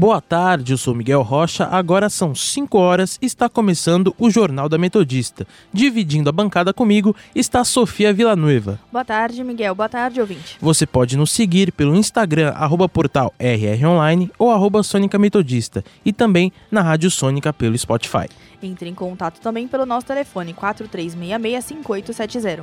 Boa 0.00 0.18
tarde, 0.18 0.72
eu 0.72 0.78
sou 0.78 0.94
Miguel 0.94 1.20
Rocha. 1.20 1.66
Agora 1.66 2.08
são 2.08 2.34
5 2.34 2.78
horas 2.78 3.18
e 3.20 3.26
está 3.26 3.50
começando 3.50 4.14
o 4.18 4.30
Jornal 4.30 4.66
da 4.66 4.78
Metodista. 4.78 5.46
Dividindo 5.74 6.30
a 6.30 6.32
bancada 6.32 6.72
comigo 6.72 7.14
está 7.34 7.62
Sofia 7.64 8.10
Villanueva. 8.10 8.80
Boa 8.90 9.04
tarde, 9.04 9.44
Miguel. 9.44 9.74
Boa 9.74 9.90
tarde, 9.90 10.18
ouvinte. 10.18 10.56
Você 10.58 10.86
pode 10.86 11.18
nos 11.18 11.30
seguir 11.30 11.70
pelo 11.70 11.94
Instagram, 11.94 12.48
arroba 12.52 12.88
portal 12.88 13.34
RROnline 13.38 14.30
ou 14.38 14.50
arroba 14.50 14.82
Sônica 14.82 15.18
Metodista 15.18 15.84
e 16.02 16.14
também 16.14 16.50
na 16.70 16.80
Rádio 16.80 17.10
Sônica 17.10 17.52
pelo 17.52 17.76
Spotify. 17.76 18.26
Entre 18.62 18.88
em 18.88 18.94
contato 18.94 19.38
também 19.38 19.68
pelo 19.68 19.84
nosso 19.84 20.06
telefone 20.06 20.54
4366-5870. 20.54 22.62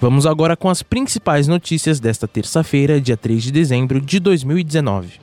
Vamos 0.00 0.26
agora 0.26 0.56
com 0.56 0.68
as 0.68 0.82
principais 0.82 1.46
notícias 1.46 2.00
desta 2.00 2.26
terça-feira, 2.26 3.00
dia 3.00 3.16
3 3.16 3.40
de 3.40 3.52
dezembro 3.52 4.00
de 4.00 4.18
2019. 4.18 5.20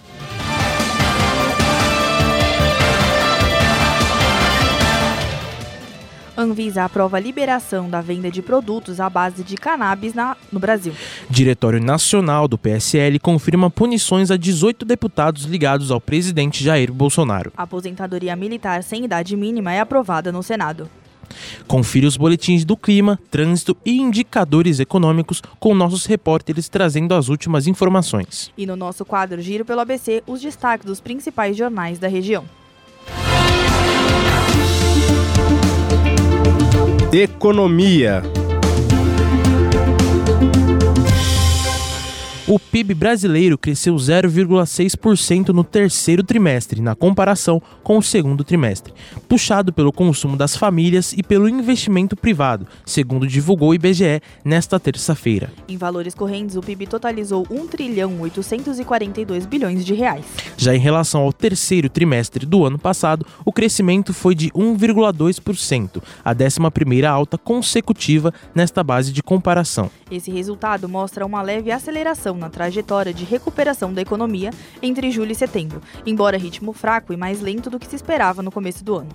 Anvisa 6.37 6.83
aprova 6.83 7.17
a 7.17 7.19
liberação 7.19 7.89
da 7.89 8.01
venda 8.01 8.29
de 8.29 8.41
produtos 8.41 8.99
à 8.99 9.09
base 9.09 9.43
de 9.43 9.55
cannabis 9.55 10.13
na, 10.13 10.35
no 10.51 10.59
Brasil. 10.59 10.93
Diretório 11.29 11.81
Nacional 11.81 12.47
do 12.47 12.57
PSL 12.57 13.19
confirma 13.19 13.69
punições 13.69 14.29
a 14.29 14.37
18 14.37 14.85
deputados 14.85 15.45
ligados 15.45 15.91
ao 15.91 16.01
presidente 16.01 16.63
Jair 16.63 16.91
Bolsonaro. 16.91 17.53
A 17.55 17.63
aposentadoria 17.63 18.35
militar 18.35 18.83
sem 18.83 19.05
idade 19.05 19.35
mínima 19.37 19.71
é 19.71 19.79
aprovada 19.79 20.31
no 20.31 20.43
Senado. 20.43 20.89
Confira 21.67 22.07
os 22.07 22.17
boletins 22.17 22.65
do 22.65 22.77
clima, 22.77 23.19
trânsito 23.31 23.75
e 23.85 23.97
indicadores 23.99 24.79
econômicos 24.79 25.41
com 25.59 25.73
nossos 25.73 26.05
repórteres 26.05 26.69
trazendo 26.69 27.13
as 27.13 27.29
últimas 27.29 27.65
informações. 27.65 28.51
E 28.57 28.65
no 28.65 28.75
nosso 28.75 29.05
quadro 29.05 29.41
Giro 29.41 29.65
pelo 29.65 29.81
ABC, 29.81 30.21
os 30.27 30.41
destaques 30.41 30.85
dos 30.85 30.99
principais 30.99 31.57
jornais 31.57 31.97
da 31.97 32.07
região. 32.07 32.45
Economia. 37.23 38.21
O 42.47 42.59
PIB 42.59 42.93
brasileiro 42.93 43.57
cresceu 43.57 43.95
0,6% 43.95 45.47
no 45.49 45.63
terceiro 45.63 46.21
trimestre, 46.21 46.79
na 46.79 46.93
comparação 46.93 47.59
com 47.81 47.97
o 47.97 48.03
segundo 48.03 48.43
trimestre, 48.43 48.93
puxado 49.27 49.73
pelo 49.73 49.91
consumo 49.91 50.37
das 50.37 50.55
famílias 50.55 51.11
e 51.13 51.23
pelo 51.23 51.49
investimento 51.49 52.15
privado, 52.15 52.67
segundo 52.85 53.25
divulgou 53.25 53.69
o 53.69 53.73
IBGE 53.73 54.21
nesta 54.43 54.79
terça-feira. 54.79 55.51
Em 55.67 55.75
valores 55.75 56.13
correntes, 56.13 56.55
o 56.55 56.61
PIB 56.61 56.85
totalizou 56.85 57.47
1 57.49 57.65
trilhão 57.65 58.21
842 58.21 59.47
bilhões 59.47 59.83
de 59.83 59.95
reais. 59.95 60.25
Já 60.55 60.75
em 60.75 60.79
relação 60.79 61.21
ao 61.21 61.33
terceiro 61.33 61.89
trimestre 61.89 62.45
do 62.45 62.63
ano 62.63 62.77
passado, 62.77 63.25
o 63.43 63.51
crescimento 63.51 64.13
foi 64.13 64.35
de 64.35 64.51
1,2%, 64.51 65.99
a 66.23 66.35
11ª 66.35 67.09
alta 67.09 67.39
consecutiva 67.39 68.31
nesta 68.53 68.83
base 68.83 69.11
de 69.11 69.23
comparação. 69.23 69.89
Esse 70.11 70.29
resultado 70.29 70.87
mostra 70.87 71.25
uma 71.25 71.41
leve 71.41 71.71
aceleração 71.71 72.34
na 72.35 72.49
trajetória 72.49 73.13
de 73.13 73.23
recuperação 73.23 73.93
da 73.93 74.01
economia 74.01 74.51
entre 74.81 75.11
julho 75.11 75.31
e 75.31 75.35
setembro, 75.35 75.81
embora 76.05 76.37
ritmo 76.37 76.73
fraco 76.73 77.13
e 77.13 77.17
mais 77.17 77.41
lento 77.41 77.69
do 77.69 77.79
que 77.79 77.87
se 77.87 77.95
esperava 77.95 78.41
no 78.41 78.51
começo 78.51 78.83
do 78.83 78.95
ano. 78.95 79.09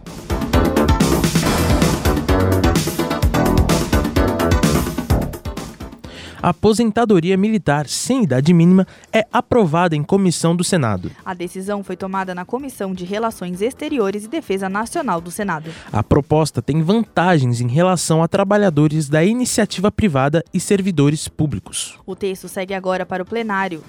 A 6.43 6.51
aposentadoria 6.51 7.37
militar 7.37 7.87
sem 7.87 8.25
idade 8.25 8.53
mínima 8.53 8.87
é 9.13 9.27
aprovada 9.33 9.95
em 9.95 10.03
comissão 10.03 10.57
do 10.57 10.65
Senado. 10.65 11.11
A 11.25 11.35
decisão 11.35 11.85
foi 11.85 11.97
tomada 11.97 12.35
na 12.35 12.45
Comissão 12.45 12.95
de 12.95 13.05
Relações 13.05 13.61
Exteriores 13.61 14.25
e 14.25 14.29
Defesa 14.29 14.69
Nacional 14.69 15.21
do 15.21 15.31
Senado. 15.31 15.71
A 15.93 16.03
proposta 16.03 16.63
tem 16.63 16.83
vantagens 16.83 17.61
em 17.61 17.69
relação 17.69 18.23
a 18.23 18.29
trabalhadores 18.29 19.09
da 19.09 19.25
iniciativa 19.25 19.93
privada 19.93 20.43
e 20.53 20.59
servidores 20.59 21.29
públicos. 21.29 21.99
O 22.07 22.17
texto 22.17 22.49
segue 22.49 22.75
agora 22.75 23.05
para 23.05 23.23
o 23.23 23.27
plenário 23.27 23.83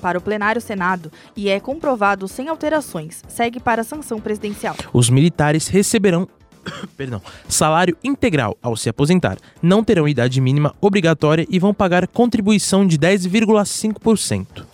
para 0.00 0.18
o 0.18 0.20
plenário 0.20 0.60
Senado 0.60 1.10
e 1.36 1.48
é 1.48 1.58
comprovado 1.58 2.28
sem 2.28 2.48
alterações. 2.48 3.22
Segue 3.28 3.58
para 3.58 3.82
a 3.82 3.84
sanção 3.84 4.20
presidencial. 4.20 4.76
Os 4.92 5.10
militares 5.10 5.66
receberão 5.66 6.28
perdão, 6.96 7.20
salário 7.48 7.96
integral 8.02 8.56
ao 8.62 8.76
se 8.76 8.88
aposentar, 8.88 9.38
não 9.62 9.84
terão 9.84 10.08
idade 10.08 10.40
mínima 10.40 10.74
obrigatória 10.80 11.46
e 11.48 11.58
vão 11.58 11.74
pagar 11.74 12.06
contribuição 12.06 12.86
de 12.86 12.98
10,5%. 12.98 14.64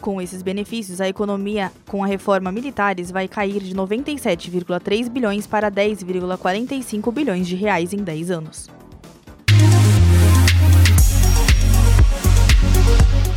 Com 0.00 0.20
esses 0.20 0.42
benefícios, 0.42 1.00
a 1.00 1.08
economia 1.08 1.70
com 1.86 2.02
a 2.02 2.06
reforma 2.06 2.50
militares 2.50 3.10
vai 3.10 3.28
cair 3.28 3.62
de 3.62 3.74
97,3 3.74 5.10
bilhões 5.10 5.46
para 5.46 5.70
10,45 5.70 7.12
bilhões 7.12 7.46
de 7.46 7.54
reais 7.54 7.92
em 7.92 7.98
10 7.98 8.30
anos. 8.30 8.70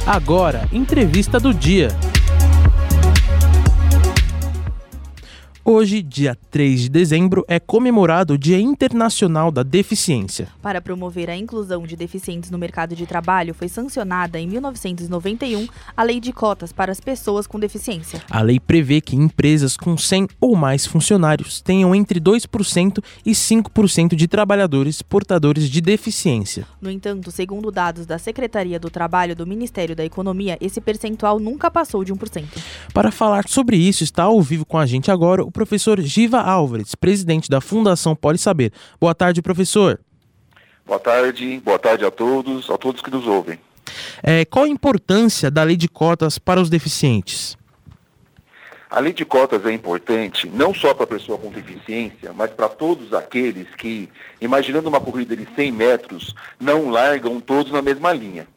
Agora, 0.05 0.67
entrevista 0.71 1.39
do 1.39 1.53
dia. 1.53 1.89
Hoje, 5.65 6.01
dia 6.01 6.37
3 6.51 6.81
de 6.81 6.89
dezembro, 6.89 7.45
é 7.47 7.57
comemorado 7.57 8.33
o 8.33 8.37
Dia 8.37 8.59
Internacional 8.59 9.49
da 9.49 9.63
Deficiência. 9.63 10.49
Para 10.61 10.81
promover 10.81 11.29
a 11.29 11.37
inclusão 11.37 11.83
de 11.83 11.95
deficientes 11.95 12.51
no 12.51 12.57
mercado 12.57 12.97
de 12.97 13.05
trabalho, 13.05 13.53
foi 13.53 13.69
sancionada 13.69 14.37
em 14.37 14.45
1991 14.45 15.65
a 15.95 16.03
Lei 16.03 16.19
de 16.19 16.33
Cotas 16.33 16.73
para 16.73 16.91
as 16.91 16.99
pessoas 16.99 17.47
com 17.47 17.57
deficiência. 17.57 18.21
A 18.29 18.41
lei 18.41 18.59
prevê 18.59 18.99
que 18.99 19.15
empresas 19.15 19.77
com 19.77 19.97
100 19.97 20.27
ou 20.41 20.53
mais 20.53 20.85
funcionários 20.85 21.61
tenham 21.61 21.95
entre 21.95 22.19
2% 22.19 23.01
e 23.25 23.31
5% 23.31 24.15
de 24.15 24.27
trabalhadores 24.27 25.01
portadores 25.01 25.69
de 25.69 25.79
deficiência. 25.79 26.67
No 26.81 26.91
entanto, 26.91 27.31
segundo 27.31 27.71
dados 27.71 28.05
da 28.05 28.17
Secretaria 28.17 28.77
do 28.77 28.89
Trabalho 28.89 29.33
do 29.33 29.47
Ministério 29.47 29.95
da 29.95 30.03
Economia, 30.03 30.57
esse 30.59 30.81
percentual 30.81 31.39
nunca 31.39 31.71
passou 31.71 32.03
de 32.03 32.13
1%. 32.13 32.43
Para 32.93 33.11
falar 33.11 33.47
sobre 33.47 33.77
isso, 33.77 34.03
está 34.03 34.23
ao 34.23 34.41
vivo 34.41 34.65
com 34.65 34.77
a 34.77 34.85
gente 34.85 35.09
agora 35.09 35.52
professor 35.53 36.01
Giva 36.01 36.41
Álvares, 36.41 36.95
presidente 36.95 37.49
da 37.49 37.61
Fundação 37.61 38.15
Pode 38.15 38.39
Saber. 38.39 38.73
Boa 38.99 39.15
tarde, 39.15 39.41
professor. 39.41 39.99
Boa 40.85 40.99
tarde, 40.99 41.61
boa 41.63 41.79
tarde 41.79 42.03
a 42.03 42.11
todos, 42.11 42.69
a 42.69 42.77
todos 42.77 43.01
que 43.01 43.09
nos 43.09 43.25
ouvem. 43.25 43.57
É, 44.21 44.43
qual 44.43 44.65
a 44.65 44.69
importância 44.69 45.49
da 45.49 45.63
lei 45.63 45.77
de 45.77 45.87
cotas 45.87 46.37
para 46.37 46.59
os 46.59 46.69
deficientes? 46.69 47.57
A 48.89 48.99
lei 48.99 49.11
de 49.11 49.25
cotas 49.25 49.65
é 49.65 49.71
importante 49.71 50.47
não 50.47 50.73
só 50.73 50.93
para 50.93 51.05
a 51.05 51.07
pessoa 51.07 51.37
com 51.37 51.49
deficiência, 51.49 52.31
mas 52.33 52.51
para 52.51 52.69
todos 52.69 53.11
aqueles 53.13 53.67
que, 53.75 54.07
imaginando 54.39 54.87
uma 54.87 54.99
corrida 54.99 55.35
de 55.35 55.47
100 55.55 55.71
metros, 55.71 56.35
não 56.59 56.89
largam 56.89 57.39
todos 57.39 57.71
na 57.71 57.81
mesma 57.81 58.13
linha. 58.13 58.47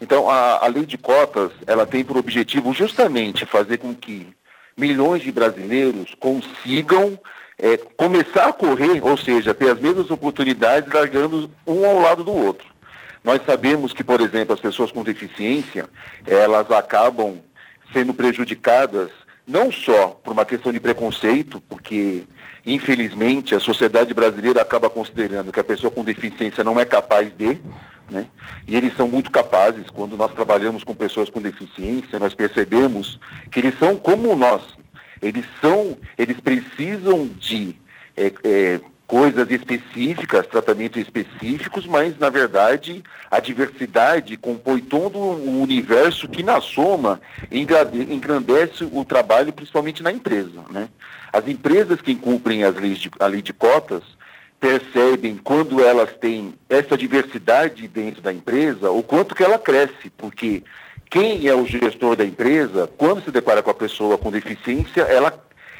Então, 0.00 0.28
a, 0.28 0.64
a 0.64 0.66
lei 0.66 0.84
de 0.84 0.98
cotas, 0.98 1.52
ela 1.66 1.86
tem 1.86 2.04
por 2.04 2.16
objetivo 2.16 2.72
justamente 2.72 3.46
fazer 3.46 3.78
com 3.78 3.94
que 3.94 4.26
milhões 4.76 5.22
de 5.22 5.30
brasileiros 5.30 6.14
consigam 6.18 7.18
é, 7.58 7.76
começar 7.76 8.48
a 8.48 8.52
correr, 8.52 9.04
ou 9.04 9.16
seja, 9.16 9.54
ter 9.54 9.70
as 9.70 9.80
mesmas 9.80 10.10
oportunidades 10.10 10.92
largando 10.92 11.50
um 11.66 11.84
ao 11.84 12.00
lado 12.00 12.24
do 12.24 12.32
outro. 12.32 12.66
Nós 13.22 13.40
sabemos 13.46 13.92
que, 13.92 14.04
por 14.04 14.20
exemplo, 14.20 14.52
as 14.52 14.60
pessoas 14.60 14.92
com 14.92 15.02
deficiência, 15.02 15.88
elas 16.26 16.70
acabam 16.70 17.38
sendo 17.92 18.12
prejudicadas 18.12 19.10
não 19.46 19.70
só 19.70 20.08
por 20.08 20.32
uma 20.32 20.44
questão 20.44 20.72
de 20.72 20.80
preconceito, 20.80 21.60
porque 21.68 22.24
infelizmente 22.64 23.54
a 23.54 23.60
sociedade 23.60 24.14
brasileira 24.14 24.62
acaba 24.62 24.88
considerando 24.88 25.52
que 25.52 25.60
a 25.60 25.64
pessoa 25.64 25.90
com 25.90 26.02
deficiência 26.02 26.64
não 26.64 26.80
é 26.80 26.84
capaz 26.84 27.30
de, 27.36 27.58
né? 28.10 28.26
E 28.66 28.76
eles 28.76 28.96
são 28.96 29.08
muito 29.08 29.30
capazes, 29.30 29.88
quando 29.90 30.16
nós 30.16 30.32
trabalhamos 30.32 30.84
com 30.84 30.94
pessoas 30.94 31.30
com 31.30 31.40
deficiência, 31.40 32.18
nós 32.18 32.34
percebemos 32.34 33.18
que 33.50 33.60
eles 33.60 33.78
são 33.78 33.96
como 33.96 34.34
nós. 34.36 34.62
Eles 35.22 35.44
são, 35.60 35.96
eles 36.18 36.38
precisam 36.40 37.26
de 37.26 37.76
é, 38.16 38.32
é, 38.44 38.80
coisas 39.14 39.48
específicas, 39.48 40.44
tratamentos 40.48 41.00
específicos, 41.00 41.86
mas 41.86 42.18
na 42.18 42.28
verdade 42.28 43.00
a 43.30 43.38
diversidade 43.38 44.36
compõe 44.36 44.80
todo 44.80 45.16
o 45.20 45.62
universo 45.62 46.26
que 46.26 46.42
na 46.42 46.60
soma 46.60 47.20
engrandece 47.48 48.82
o 48.90 49.04
trabalho, 49.04 49.52
principalmente 49.52 50.02
na 50.02 50.10
empresa. 50.10 50.64
Né? 50.68 50.88
As 51.32 51.46
empresas 51.46 52.00
que 52.00 52.16
cumprem 52.16 52.64
as 52.64 52.74
leis 52.74 52.98
de, 52.98 53.08
a 53.20 53.26
lei 53.26 53.40
de 53.40 53.52
cotas, 53.52 54.02
percebem 54.58 55.36
quando 55.36 55.80
elas 55.80 56.12
têm 56.14 56.52
essa 56.68 56.98
diversidade 56.98 57.86
dentro 57.86 58.20
da 58.20 58.32
empresa, 58.32 58.90
o 58.90 59.00
quanto 59.00 59.36
que 59.36 59.44
ela 59.44 59.60
cresce, 59.60 60.10
porque 60.18 60.64
quem 61.08 61.46
é 61.46 61.54
o 61.54 61.64
gestor 61.64 62.16
da 62.16 62.24
empresa, 62.24 62.90
quando 62.98 63.22
se 63.22 63.30
depara 63.30 63.62
com 63.62 63.70
a 63.70 63.74
pessoa 63.74 64.18
com 64.18 64.32
deficiência, 64.32 65.02
ela, 65.02 65.32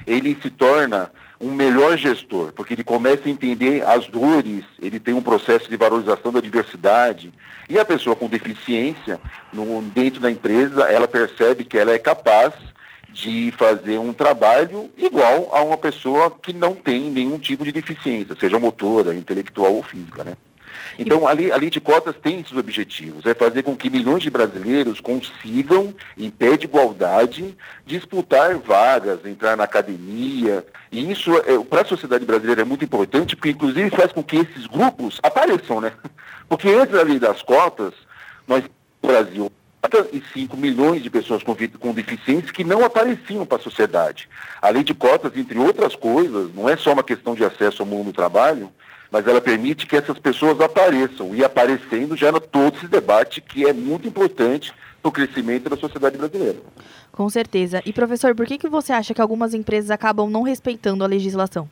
ele 0.07 0.39
se 0.41 0.51
torna 0.51 1.11
um 1.41 1.53
melhor 1.53 1.97
gestor, 1.97 2.53
porque 2.53 2.75
ele 2.75 2.85
começa 2.85 3.29
a 3.29 3.31
entender 3.31 3.85
as 3.87 4.07
dores, 4.07 4.65
ele 4.81 5.01
tem 5.01 5.15
um 5.15 5.23
processo 5.23 5.69
de 5.69 5.77
valorização 5.77 6.33
da 6.33 6.41
diversidade. 6.41 7.33
E 7.69 7.79
a 7.79 7.85
pessoa 7.85 8.15
com 8.15 8.29
deficiência, 8.29 9.21
no, 9.53 9.83
dentro 9.83 10.21
da 10.21 10.31
empresa, 10.31 10.85
ela 10.85 11.09
percebe 11.09 11.65
que 11.65 11.79
ela 11.79 11.93
é 11.93 11.99
capaz 11.99 12.55
de 13.15 13.53
fazer 13.57 13.99
um 13.99 14.13
trabalho 14.13 14.91
igual 14.97 15.49
a 15.53 15.63
uma 15.63 15.77
pessoa 15.77 16.31
que 16.31 16.53
não 16.53 16.75
tem 16.75 17.11
nenhum 17.11 17.39
tipo 17.39 17.65
de 17.65 17.71
deficiência, 17.71 18.37
seja 18.39 18.59
motora, 18.59 19.15
intelectual 19.15 19.75
ou 19.75 19.83
física, 19.83 20.25
né? 20.25 20.37
Então, 20.99 21.27
a 21.27 21.33
lei, 21.33 21.51
a 21.51 21.57
lei 21.57 21.71
de 21.71 21.81
cotas 21.81 22.15
tem 22.23 22.41
esses 22.41 22.57
objetivos, 22.57 23.27
é 23.27 23.35
fazer 23.35 23.63
com 23.63 23.77
que 23.77 23.91
milhões 23.91 24.23
de 24.23 24.31
brasileiros 24.31 25.01
consigam, 25.01 25.95
em 26.17 26.31
pé 26.31 26.57
de 26.57 26.67
igualdade, 26.67 27.57
disputar 27.87 28.57
vagas, 28.59 29.25
entrar 29.25 29.57
na 29.57 29.65
academia. 29.65 30.65
E 30.91 31.11
isso, 31.11 31.37
é, 31.39 31.59
para 31.69 31.83
a 31.83 31.87
sociedade 31.87 32.25
brasileira, 32.25 32.63
é 32.63 32.65
muito 32.65 32.85
importante, 32.85 33.37
porque, 33.37 33.51
inclusive, 33.51 33.91
faz 33.91 34.13
com 34.13 34.23
que 34.23 34.37
esses 34.37 34.67
grupos 34.67 35.21
apareçam, 35.23 35.81
né? 35.81 35.93
Porque 36.47 36.69
antes 36.69 36.95
da 36.95 37.03
lei 37.03 37.19
das 37.19 37.41
cotas, 37.41 37.95
nós, 38.47 38.63
no 39.03 39.09
Brasil, 39.09 39.51
45 39.91 40.57
milhões 40.57 41.03
de 41.03 41.11
pessoas 41.11 41.43
com, 41.43 41.55
com 41.79 41.93
deficiência 41.93 42.53
que 42.53 42.65
não 42.65 42.85
apareciam 42.85 43.45
para 43.45 43.59
a 43.59 43.61
sociedade. 43.61 44.29
A 44.61 44.71
lei 44.71 44.83
de 44.83 44.95
cotas, 44.95 45.37
entre 45.37 45.59
outras 45.59 45.95
coisas, 45.95 46.55
não 46.55 46.69
é 46.69 46.77
só 46.77 46.93
uma 46.93 47.03
questão 47.03 47.35
de 47.35 47.45
acesso 47.45 47.83
ao 47.83 47.87
mundo 47.87 48.07
do 48.07 48.13
trabalho, 48.13 48.71
mas 49.15 49.29
ela 49.29 49.41
permite 49.41 49.87
que 49.87 49.95
essas 49.95 50.19
pessoas 50.19 50.61
apareçam 50.61 51.37
e 51.37 51.45
aparecendo 51.45 52.17
gera 52.17 52.41
todo 52.41 52.77
esse 52.77 52.89
debate 52.89 53.41
que 53.41 53.65
é 53.65 53.73
muito 53.73 54.09
importante 54.09 54.75
para 55.01 55.09
o 55.09 55.13
crescimento 55.13 55.71
da 55.71 55.77
sociedade 55.77 56.19
brasileira. 56.19 56.59
Com 57.13 57.29
certeza. 57.31 57.81
E 57.87 57.93
professor, 57.93 58.35
por 58.35 58.45
que, 58.45 58.59
que 58.59 58.69
você 58.69 58.93
acha 58.93 59.15
que 59.15 59.21
algumas 59.21 59.55
empresas 59.55 59.93
acabam 59.93 60.29
não 60.29 60.43
respeitando 60.43 61.05
a 61.05 61.07
legislação? 61.07 61.71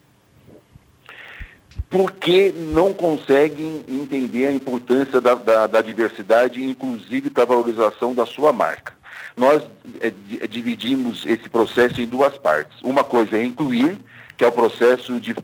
Porque 1.91 2.55
não 2.57 2.95
conseguem 2.95 3.85
entender 3.89 4.47
a 4.47 4.53
importância 4.53 5.21
da, 5.21 5.35
da, 5.35 5.67
da 5.67 5.83
diversidade, 5.83 6.63
inclusive 6.63 7.29
da 7.29 7.45
valorização 7.45 8.15
da 8.15 8.25
sua 8.25 8.53
marca. 8.53 8.93
Nós 9.37 9.65
é, 10.01 10.13
dividimos 10.47 11.27
esse 11.27 11.49
processo 11.49 12.01
em 12.01 12.07
duas 12.07 12.39
partes. 12.39 12.81
Uma 12.85 13.03
coisa 13.03 13.37
é 13.37 13.45
incluir, 13.45 13.99
que 14.37 14.45
é 14.45 14.47
o 14.47 14.53
processo 14.53 15.19
de 15.19 15.35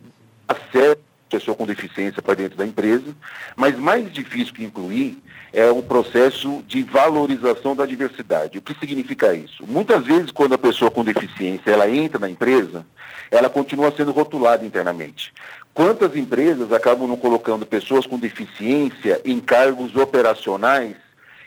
acesso 0.46 1.07
pessoa 1.28 1.56
com 1.56 1.66
deficiência 1.66 2.22
para 2.22 2.34
dentro 2.34 2.56
da 2.56 2.66
empresa, 2.66 3.14
mas 3.54 3.78
mais 3.78 4.10
difícil 4.12 4.54
que 4.54 4.64
incluir 4.64 5.22
é 5.52 5.70
o 5.70 5.82
processo 5.82 6.62
de 6.66 6.82
valorização 6.82 7.74
da 7.74 7.86
diversidade. 7.86 8.58
O 8.58 8.62
que 8.62 8.78
significa 8.78 9.34
isso? 9.34 9.64
Muitas 9.66 10.04
vezes, 10.04 10.30
quando 10.30 10.54
a 10.54 10.58
pessoa 10.58 10.90
com 10.90 11.04
deficiência 11.04 11.70
ela 11.70 11.88
entra 11.88 12.18
na 12.18 12.28
empresa, 12.28 12.84
ela 13.30 13.48
continua 13.48 13.92
sendo 13.96 14.12
rotulada 14.12 14.64
internamente. 14.64 15.32
Quantas 15.74 16.16
empresas 16.16 16.72
acabam 16.72 17.06
não 17.06 17.16
colocando 17.16 17.64
pessoas 17.64 18.06
com 18.06 18.18
deficiência 18.18 19.20
em 19.24 19.38
cargos 19.38 19.94
operacionais 19.94 20.96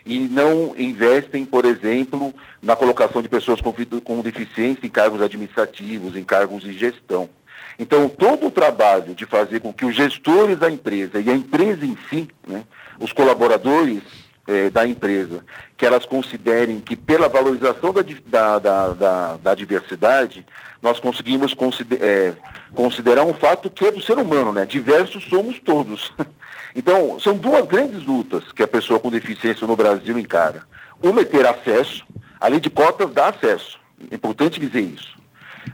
e 0.06 0.20
não 0.20 0.74
investem, 0.76 1.44
por 1.44 1.64
exemplo, 1.64 2.34
na 2.60 2.74
colocação 2.74 3.22
de 3.22 3.28
pessoas 3.28 3.60
com, 3.60 3.72
com 4.00 4.20
deficiência 4.20 4.86
em 4.86 4.90
cargos 4.90 5.20
administrativos, 5.20 6.16
em 6.16 6.24
cargos 6.24 6.62
de 6.62 6.72
gestão? 6.72 7.28
Então, 7.78 8.08
todo 8.08 8.46
o 8.46 8.50
trabalho 8.50 9.14
de 9.14 9.26
fazer 9.26 9.60
com 9.60 9.72
que 9.72 9.84
os 9.84 9.94
gestores 9.94 10.58
da 10.58 10.70
empresa 10.70 11.20
e 11.20 11.30
a 11.30 11.34
empresa 11.34 11.84
em 11.84 11.96
si, 12.08 12.28
né, 12.46 12.64
os 13.00 13.12
colaboradores 13.12 14.02
eh, 14.46 14.70
da 14.70 14.86
empresa, 14.86 15.44
que 15.76 15.86
elas 15.86 16.04
considerem 16.04 16.80
que 16.80 16.96
pela 16.96 17.28
valorização 17.28 17.92
da, 17.92 18.58
da, 18.58 18.88
da, 18.88 19.36
da 19.36 19.54
diversidade, 19.54 20.44
nós 20.80 20.98
conseguimos 20.98 21.54
consider, 21.54 22.02
eh, 22.02 22.34
considerar 22.74 23.24
um 23.24 23.34
fato 23.34 23.70
que 23.70 23.86
é 23.86 23.92
do 23.92 24.02
ser 24.02 24.18
humano, 24.18 24.52
né? 24.52 24.66
Diversos 24.66 25.24
somos 25.24 25.58
todos. 25.60 26.12
Então, 26.74 27.20
são 27.20 27.36
duas 27.36 27.66
grandes 27.66 28.02
lutas 28.02 28.50
que 28.50 28.62
a 28.62 28.66
pessoa 28.66 28.98
com 28.98 29.10
deficiência 29.10 29.66
no 29.66 29.76
Brasil 29.76 30.18
encara. 30.18 30.62
Uma 31.02 31.20
é 31.20 31.24
ter 31.26 31.46
acesso, 31.46 32.02
a 32.40 32.48
lei 32.48 32.60
de 32.60 32.70
cotas 32.70 33.12
dá 33.12 33.28
acesso. 33.28 33.78
É 34.10 34.14
importante 34.14 34.58
dizer 34.58 34.80
isso. 34.80 35.21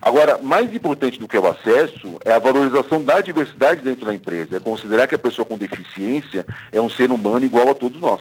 Agora, 0.00 0.38
mais 0.38 0.72
importante 0.74 1.18
do 1.18 1.26
que 1.26 1.38
o 1.38 1.46
acesso 1.46 2.18
é 2.24 2.32
a 2.32 2.38
valorização 2.38 3.02
da 3.02 3.20
diversidade 3.20 3.82
dentro 3.82 4.06
da 4.06 4.14
empresa, 4.14 4.56
é 4.56 4.60
considerar 4.60 5.06
que 5.06 5.14
a 5.14 5.18
pessoa 5.18 5.44
com 5.44 5.56
deficiência 5.56 6.46
é 6.70 6.80
um 6.80 6.90
ser 6.90 7.10
humano 7.10 7.44
igual 7.44 7.70
a 7.70 7.74
todos 7.74 8.00
nós. 8.00 8.20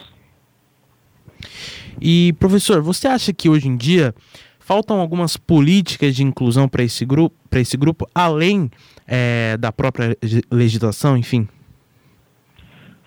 E, 2.00 2.32
professor, 2.34 2.80
você 2.80 3.08
acha 3.08 3.32
que 3.32 3.48
hoje 3.48 3.68
em 3.68 3.76
dia 3.76 4.14
faltam 4.58 5.00
algumas 5.00 5.36
políticas 5.36 6.14
de 6.14 6.22
inclusão 6.22 6.68
para 6.68 6.82
esse 6.82 7.04
grupo, 7.04 7.34
esse 7.52 7.76
grupo, 7.76 8.08
além 8.14 8.70
é, 9.06 9.56
da 9.56 9.72
própria 9.72 10.16
legislação, 10.50 11.16
enfim? 11.16 11.48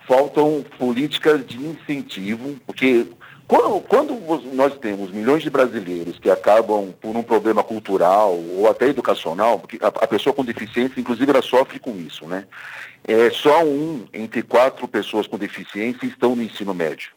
Faltam 0.08 0.66
políticas 0.78 1.46
de 1.46 1.58
incentivo, 1.58 2.56
porque 2.66 3.06
quando, 3.52 3.82
quando, 3.82 4.54
nós 4.54 4.78
temos 4.78 5.12
milhões 5.12 5.44
de 5.44 5.50
brasileiros 5.50 6.18
que 6.18 6.30
acabam 6.30 6.94
por 7.02 7.18
um 7.18 7.22
problema 7.22 7.62
cultural 7.62 8.34
ou 8.34 8.70
até 8.70 8.88
educacional, 8.88 9.60
porque 9.60 9.78
a, 9.82 9.88
a 9.88 10.08
pessoa 10.08 10.34
com 10.34 10.46
deficiência, 10.46 10.98
inclusive, 10.98 11.30
ela 11.30 11.42
sofre 11.42 11.78
com 11.78 11.98
isso, 11.98 12.26
né? 12.26 12.46
É, 13.06 13.30
só 13.30 13.62
um 13.66 14.06
entre 14.14 14.42
quatro 14.42 14.88
pessoas 14.88 15.28
com 15.28 15.38
deficiência 15.38 16.06
estão 16.06 16.34
no 16.34 16.42
ensino 16.42 16.74
médio. 16.74 17.10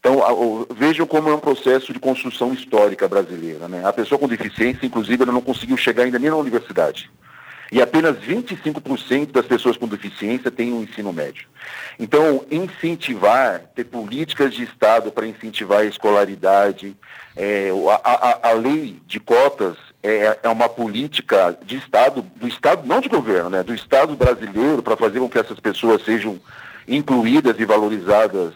Então, 0.00 0.66
vejam 0.74 1.06
como 1.06 1.28
é 1.28 1.34
um 1.34 1.38
processo 1.38 1.92
de 1.92 2.00
construção 2.00 2.52
histórica 2.52 3.06
brasileira. 3.06 3.68
Né? 3.68 3.86
A 3.86 3.92
pessoa 3.92 4.18
com 4.18 4.26
deficiência, 4.26 4.84
inclusive, 4.84 5.22
ela 5.22 5.30
não 5.30 5.42
conseguiu 5.42 5.76
chegar 5.76 6.02
ainda 6.02 6.18
nem 6.18 6.30
na 6.30 6.36
universidade 6.36 7.08
e 7.70 7.80
apenas 7.80 8.16
25% 8.18 9.30
das 9.32 9.46
pessoas 9.46 9.76
com 9.76 9.86
deficiência 9.86 10.50
têm 10.50 10.72
um 10.72 10.82
ensino 10.82 11.12
médio. 11.12 11.46
Então, 11.98 12.44
incentivar, 12.50 13.60
ter 13.74 13.84
políticas 13.84 14.52
de 14.54 14.64
Estado 14.64 15.12
para 15.12 15.26
incentivar 15.26 15.80
a 15.80 15.84
escolaridade, 15.84 16.96
é, 17.36 17.70
a, 18.04 18.10
a, 18.10 18.50
a, 18.50 18.52
lei 18.52 19.00
de 19.06 19.20
cotas 19.20 19.76
é, 20.02 20.38
é, 20.42 20.48
uma 20.48 20.68
política 20.68 21.56
de 21.64 21.76
Estado, 21.76 22.22
do 22.22 22.48
Estado, 22.48 22.86
não 22.86 23.00
de 23.00 23.08
governo, 23.08 23.50
né, 23.50 23.62
do 23.62 23.74
Estado 23.74 24.16
brasileiro, 24.16 24.82
para 24.82 24.96
fazer 24.96 25.20
com 25.20 25.28
que 25.28 25.38
essas 25.38 25.60
pessoas 25.60 26.02
sejam 26.04 26.40
incluídas 26.88 27.54
e 27.60 27.64
valorizadas 27.64 28.52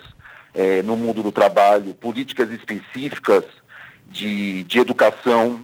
é, 0.53 0.83
no 0.83 0.97
mundo 0.97 1.23
do 1.23 1.31
trabalho, 1.31 1.95
políticas 1.95 2.51
específicas 2.51 3.45
de, 4.09 4.65
de 4.65 4.79
educação, 4.79 5.61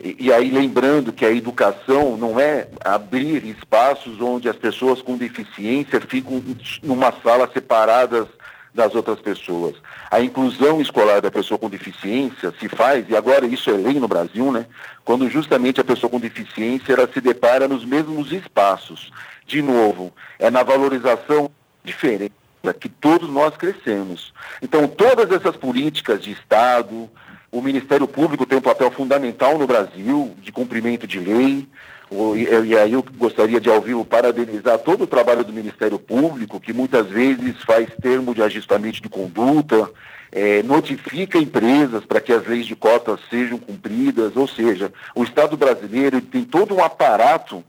e, 0.00 0.26
e, 0.26 0.32
aí 0.32 0.50
lembrando 0.50 1.12
que 1.12 1.24
a 1.24 1.30
educação 1.30 2.16
não 2.16 2.38
é 2.38 2.68
abrir 2.84 3.44
espaços 3.44 4.20
onde 4.20 4.48
as 4.48 4.56
pessoas 4.56 5.02
com 5.02 5.16
deficiência 5.16 6.00
ficam 6.00 6.42
numa 6.82 7.12
sala 7.22 7.50
separadas 7.52 8.28
das 8.72 8.94
outras 8.94 9.20
pessoas. 9.20 9.74
A 10.08 10.20
inclusão 10.20 10.80
escolar 10.80 11.20
da 11.20 11.30
pessoa 11.30 11.58
com 11.58 11.68
deficiência 11.68 12.54
se 12.60 12.68
faz, 12.68 13.08
e 13.08 13.16
agora 13.16 13.46
isso 13.46 13.70
é 13.70 13.72
lei 13.72 13.94
no 13.94 14.06
Brasil, 14.06 14.52
né? 14.52 14.66
Quando 15.04 15.28
justamente 15.28 15.80
a 15.80 15.84
pessoa 15.84 16.08
com 16.08 16.20
deficiência 16.20 16.92
ela 16.92 17.10
se 17.12 17.20
depara 17.20 17.66
nos 17.66 17.84
mesmos 17.84 18.30
espaços. 18.30 19.10
De 19.46 19.60
novo, 19.60 20.12
é 20.38 20.48
na 20.48 20.62
valorização 20.62 21.50
diferente 21.82 22.32
que 22.80 22.88
todos 22.88 23.28
nós 23.30 23.56
crescemos. 23.56 24.32
Então, 24.60 24.86
todas 24.86 25.30
essas 25.30 25.56
políticas 25.56 26.22
de 26.22 26.32
Estado, 26.32 27.08
o 27.50 27.62
Ministério 27.62 28.06
Público 28.06 28.46
tem 28.46 28.58
um 28.58 28.62
papel 28.62 28.90
fundamental 28.90 29.58
no 29.58 29.66
Brasil 29.66 30.34
de 30.40 30.52
cumprimento 30.52 31.06
de 31.06 31.18
lei. 31.18 31.66
E 32.10 32.76
aí 32.76 32.92
eu 32.92 33.04
gostaria 33.18 33.60
de, 33.60 33.68
ao 33.68 33.82
vivo, 33.82 34.04
parabenizar 34.04 34.78
todo 34.78 35.04
o 35.04 35.06
trabalho 35.06 35.44
do 35.44 35.52
Ministério 35.52 35.98
Público, 35.98 36.60
que 36.60 36.72
muitas 36.72 37.06
vezes 37.06 37.62
faz 37.64 37.88
termo 38.00 38.34
de 38.34 38.42
ajustamento 38.42 39.02
de 39.02 39.08
conduta, 39.08 39.90
é, 40.32 40.62
notifica 40.62 41.38
empresas 41.38 42.04
para 42.04 42.20
que 42.20 42.32
as 42.32 42.46
leis 42.46 42.66
de 42.66 42.76
cotas 42.76 43.20
sejam 43.28 43.58
cumpridas, 43.58 44.36
ou 44.36 44.46
seja, 44.46 44.92
o 45.14 45.22
Estado 45.22 45.56
brasileiro 45.56 46.20
tem 46.20 46.44
todo 46.44 46.74
um 46.74 46.82
aparato 46.82 47.62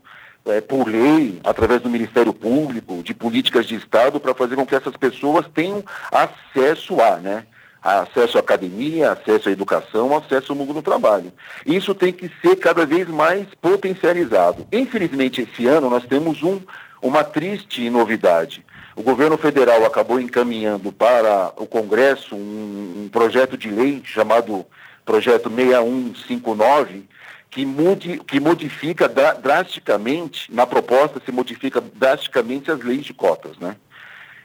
é, 0.46 0.60
por 0.60 0.86
lei, 0.86 1.38
através 1.44 1.82
do 1.82 1.90
Ministério 1.90 2.32
Público, 2.32 3.02
de 3.02 3.12
políticas 3.14 3.66
de 3.66 3.74
Estado, 3.74 4.18
para 4.18 4.34
fazer 4.34 4.56
com 4.56 4.66
que 4.66 4.74
essas 4.74 4.96
pessoas 4.96 5.46
tenham 5.54 5.84
acesso 6.10 7.00
a, 7.00 7.16
né? 7.16 7.44
Acesso 7.82 8.36
à 8.36 8.40
academia, 8.40 9.12
acesso 9.12 9.48
à 9.48 9.52
educação, 9.52 10.16
acesso 10.16 10.52
ao 10.52 10.58
mundo 10.58 10.74
do 10.74 10.82
trabalho. 10.82 11.32
Isso 11.64 11.94
tem 11.94 12.12
que 12.12 12.30
ser 12.42 12.56
cada 12.56 12.84
vez 12.84 13.08
mais 13.08 13.46
potencializado. 13.60 14.66
Infelizmente, 14.70 15.42
esse 15.42 15.66
ano 15.66 15.88
nós 15.88 16.04
temos 16.04 16.42
um, 16.42 16.60
uma 17.00 17.24
triste 17.24 17.88
novidade. 17.88 18.64
O 18.94 19.02
governo 19.02 19.38
federal 19.38 19.84
acabou 19.86 20.20
encaminhando 20.20 20.92
para 20.92 21.52
o 21.56 21.66
Congresso 21.66 22.34
um, 22.34 23.04
um 23.04 23.08
projeto 23.08 23.56
de 23.56 23.70
lei 23.70 24.02
chamado 24.04 24.66
Projeto 25.04 25.50
6159, 25.50 27.08
que, 27.50 27.64
mude, 27.64 28.20
que 28.26 28.38
modifica 28.38 29.08
drasticamente, 29.08 30.52
na 30.54 30.66
proposta 30.66 31.20
se 31.24 31.32
modifica 31.32 31.80
drasticamente 31.80 32.70
as 32.70 32.80
leis 32.80 33.04
de 33.04 33.14
cotas, 33.14 33.56
né? 33.58 33.76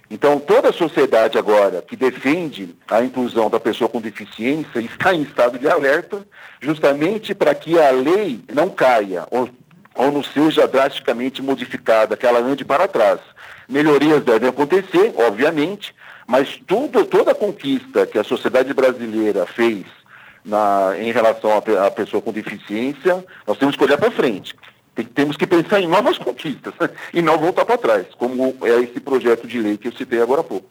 Então, 0.10 0.40
toda 0.40 0.70
a 0.70 0.74
sociedade 0.74 1.38
agora 1.38 1.82
que 1.82 1.96
defende 1.96 2.76
a 2.88 3.02
inclusão 3.02 3.50
da 3.50 3.60
pessoa 3.60 3.90
com 3.90 4.00
deficiência 4.00 4.80
está 4.80 5.14
em 5.14 5.24
estado 5.24 5.58
de 5.58 5.68
alerta, 5.68 6.26
justamente 6.62 7.34
para 7.34 7.56
que 7.56 7.80
a 7.80 7.90
lei 7.90 8.40
não 8.54 8.70
caia 8.70 9.26
ou, 9.32 9.50
ou 9.96 10.12
não 10.12 10.24
seja 10.24 10.68
drasticamente 10.68 11.42
modificada, 11.42 12.16
que 12.16 12.26
ela 12.26 12.40
ande 12.40 12.64
para 12.64 12.88
trás. 12.88 13.20
Melhorias 13.68 14.24
devem 14.24 14.50
acontecer, 14.50 15.14
obviamente, 15.18 15.94
mas 16.28 16.60
tudo, 16.68 17.04
toda 17.06 17.32
a 17.32 17.36
conquista 17.36 18.06
que 18.06 18.20
a 18.20 18.24
sociedade 18.24 18.74
brasileira 18.74 19.46
fez 19.48 19.86
na, 20.44 20.94
em 21.00 21.12
relação 21.12 21.52
à 21.58 21.90
pessoa 21.90 22.22
com 22.22 22.32
deficiência, 22.32 23.26
nós 23.48 23.58
temos 23.58 23.76
que 23.76 23.84
olhar 23.84 23.98
para 23.98 24.12
frente. 24.12 24.56
Tem, 24.96 25.06
temos 25.06 25.36
que 25.36 25.46
pensar 25.46 25.82
em 25.82 25.88
novas 25.88 26.18
conquistas 26.18 26.74
e 27.14 27.22
não 27.22 27.38
voltar 27.38 27.66
para 27.66 27.78
trás, 27.78 28.08
como 28.18 28.56
é 28.64 28.80
esse 28.80 29.00
projeto 29.00 29.46
de 29.46 29.60
lei 29.60 29.78
que 29.78 29.90
eu 29.90 29.92
citei 29.92 30.22
agora 30.22 30.42
há 30.42 30.44
pouco. 30.44 30.68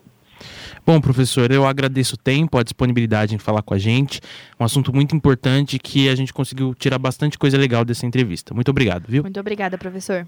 Bom, 0.86 1.00
professor, 1.00 1.50
eu 1.50 1.66
agradeço 1.66 2.14
o 2.14 2.18
tempo, 2.18 2.58
a 2.58 2.62
disponibilidade 2.62 3.34
em 3.34 3.38
falar 3.38 3.62
com 3.62 3.72
a 3.72 3.78
gente. 3.78 4.20
Um 4.60 4.64
assunto 4.64 4.94
muito 4.94 5.16
importante 5.16 5.78
que 5.78 6.10
a 6.10 6.14
gente 6.14 6.32
conseguiu 6.32 6.74
tirar 6.74 6.98
bastante 6.98 7.38
coisa 7.38 7.56
legal 7.56 7.84
dessa 7.84 8.04
entrevista. 8.04 8.52
Muito 8.52 8.70
obrigado, 8.70 9.06
viu? 9.08 9.22
Muito 9.22 9.40
obrigada, 9.40 9.78
professor. 9.78 10.26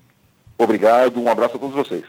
Obrigado, 0.57 1.21
um 1.21 1.29
abraço 1.29 1.57
a 1.57 1.59
todos 1.59 1.75
vocês. 1.75 2.05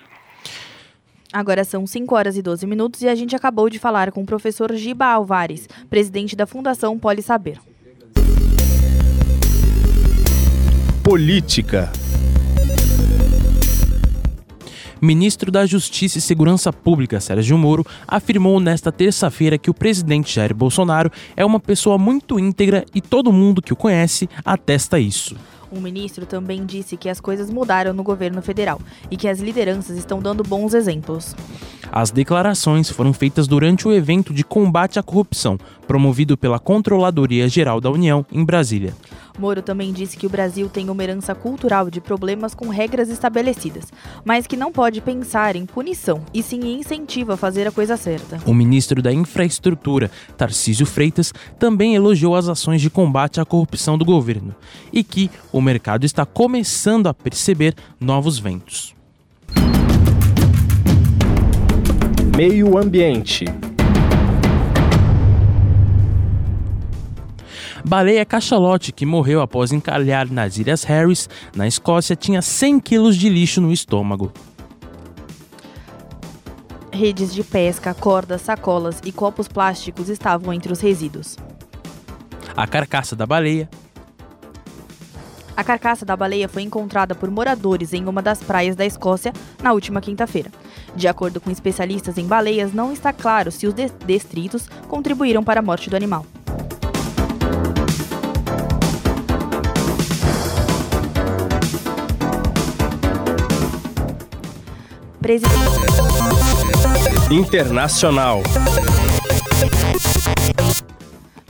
Agora 1.32 1.66
são 1.66 1.86
5 1.86 2.16
horas 2.16 2.38
e 2.38 2.42
12 2.42 2.66
minutos 2.66 3.02
e 3.02 3.10
a 3.10 3.16
gente 3.16 3.36
acabou 3.36 3.70
de 3.70 3.80
falar 3.80 4.14
com 4.14 4.22
o 4.22 4.26
professor 4.26 4.74
Giba 4.74 5.08
Alvares, 5.08 5.68
presidente 5.90 6.34
da 6.34 6.48
Fundação 6.48 6.98
Polisaber. 6.98 7.60
Política. 11.08 11.90
Ministro 15.02 15.50
da 15.50 15.66
Justiça 15.66 16.18
e 16.18 16.22
Segurança 16.22 16.74
Pública, 16.74 17.22
Sérgio 17.22 17.58
Moro, 17.58 17.86
afirmou 18.06 18.60
nesta 18.60 18.92
terça-feira 18.92 19.58
que 19.58 19.70
o 19.70 19.74
presidente 19.74 20.36
Jair 20.36 20.54
Bolsonaro 20.54 21.10
é 21.38 21.46
uma 21.46 21.62
pessoa 21.62 21.98
muito 21.98 22.38
íntegra 22.38 22.84
e 22.94 23.00
todo 23.00 23.32
mundo 23.32 23.62
que 23.62 23.72
o 23.72 23.76
conhece 23.76 24.28
atesta 24.44 25.00
isso. 25.00 25.38
O 25.72 25.80
ministro 25.80 26.26
também 26.26 26.66
disse 26.66 26.98
que 26.98 27.08
as 27.08 27.22
coisas 27.22 27.50
mudaram 27.50 27.94
no 27.94 28.04
governo 28.04 28.42
federal 28.42 28.82
e 29.10 29.16
que 29.16 29.30
as 29.30 29.40
lideranças 29.40 29.98
estão 29.98 30.20
dando 30.20 30.44
bons 30.44 30.74
exemplos. 30.74 31.34
As 31.90 32.12
declarações 32.12 32.90
foram 32.90 33.14
feitas 33.14 33.48
durante 33.48 33.88
o 33.88 33.94
evento 33.94 34.34
de 34.34 34.44
combate 34.44 35.00
à 35.00 35.04
corrupção, 35.04 35.58
promovido 35.88 36.38
pela 36.38 36.60
Controladoria 36.60 37.48
Geral 37.48 37.80
da 37.80 37.90
União 37.90 38.26
em 38.30 38.44
Brasília. 38.44 38.94
Moro 39.38 39.62
também 39.62 39.94
disse 39.94 40.18
que 40.18 40.26
o 40.26 40.30
Brasil 40.30 40.70
tem 40.70 40.90
uma 40.90 41.04
herança 41.04 41.36
cultural 41.36 41.90
de 41.90 42.02
problemas 42.02 42.56
com 42.56 42.70
regras 42.70 43.10
estabelecidas, 43.10 43.86
mas 44.26 44.48
que 44.48 44.58
não 44.58 44.72
pode 44.72 45.02
pensar 45.02 45.56
em 45.56 45.66
punição 45.66 46.22
e 46.34 46.42
sim 46.42 46.60
em 46.62 46.80
incentivo 46.80 47.32
a 47.32 47.38
fazer 47.38 47.68
a 47.68 47.72
coisa 47.72 47.96
certa. 47.98 48.40
O 48.46 48.54
ministro 48.54 49.02
da 49.02 49.14
Infraestrutura, 49.14 50.10
Tarcísio 50.36 50.86
Freitas, 50.86 51.34
também 51.60 51.96
elogiou 51.96 52.36
as 52.36 52.48
ações 52.48 52.82
de 52.82 52.90
combate 52.90 53.40
à 53.40 53.46
corrupção 53.46 53.98
do 53.98 54.06
governo 54.06 54.56
e 54.92 55.04
que 55.04 55.30
o 55.52 55.62
mercado 55.62 56.06
está 56.06 56.26
começando 56.26 57.08
a 57.08 57.14
perceber 57.14 57.76
novos 58.00 58.40
ventos. 58.40 58.96
Meio 62.36 62.78
Ambiente. 62.78 63.46
Baleia 67.88 68.26
cachalote, 68.26 68.92
que 68.92 69.06
morreu 69.06 69.40
após 69.40 69.72
encalhar 69.72 70.30
nas 70.30 70.58
Ilhas 70.58 70.84
Harris, 70.84 71.30
na 71.56 71.66
Escócia, 71.66 72.18
tinha 72.18 72.42
100 72.42 72.82
quilos 72.82 73.16
de 73.16 73.30
lixo 73.30 73.62
no 73.62 73.72
estômago. 73.72 74.30
Redes 76.92 77.34
de 77.34 77.46
pesca, 77.46 77.94
cordas, 77.94 78.42
sacolas 78.42 79.00
e 79.06 79.12
copos 79.14 79.48
plásticos 79.48 80.10
estavam 80.10 80.54
entre 80.54 80.74
os 80.74 80.82
resíduos. 80.82 81.38
A 82.58 82.68
carcaça 82.68 83.16
da 83.16 83.26
baleia. 83.26 83.70
A 85.56 85.64
carcaça 85.64 86.06
da 86.06 86.18
baleia 86.18 86.50
foi 86.50 86.64
encontrada 86.64 87.16
por 87.16 87.32
moradores 87.32 87.94
em 87.94 88.06
uma 88.06 88.22
das 88.22 88.44
praias 88.44 88.76
da 88.76 88.86
Escócia 88.86 89.32
na 89.64 89.72
última 89.72 90.02
quinta-feira. 90.02 90.52
De 90.94 91.08
acordo 91.08 91.40
com 91.40 91.50
especialistas 91.50 92.18
em 92.18 92.28
baleias, 92.28 92.74
não 92.74 92.92
está 92.92 93.14
claro 93.14 93.50
se 93.50 93.66
os 93.66 93.74
destritos 93.74 94.68
contribuíram 94.90 95.42
para 95.42 95.62
a 95.62 95.64
morte 95.64 95.90
do 95.90 95.96
animal. 95.96 96.26
Presidente. 105.28 105.60
Internacional. 107.30 108.42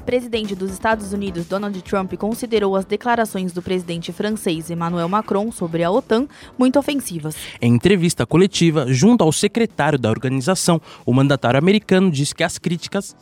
Presidente 0.04 0.56
dos 0.56 0.72
Estados 0.72 1.14
Unidos 1.14 1.46
Donald 1.46 1.80
Trump 1.84 2.12
considerou 2.16 2.76
as 2.76 2.86
declarações 2.86 3.54
do 3.54 3.62
presidente 3.62 4.12
francês 4.12 4.72
Emmanuel 4.72 5.08
Macron 5.08 5.52
sobre 5.52 5.84
a 5.84 5.92
OTAN 5.92 6.28
muito 6.58 6.80
ofensivas. 6.80 7.36
Em 7.62 7.76
entrevista 7.76 8.26
coletiva 8.26 8.92
junto 8.92 9.24
ao 9.24 9.32
secretário 9.32 10.00
da 10.00 10.10
organização, 10.10 10.82
o 11.06 11.14
mandatário 11.14 11.60
americano 11.60 12.10
disse 12.10 12.34
que 12.34 12.44
as 12.44 12.58
críticas 12.58 13.16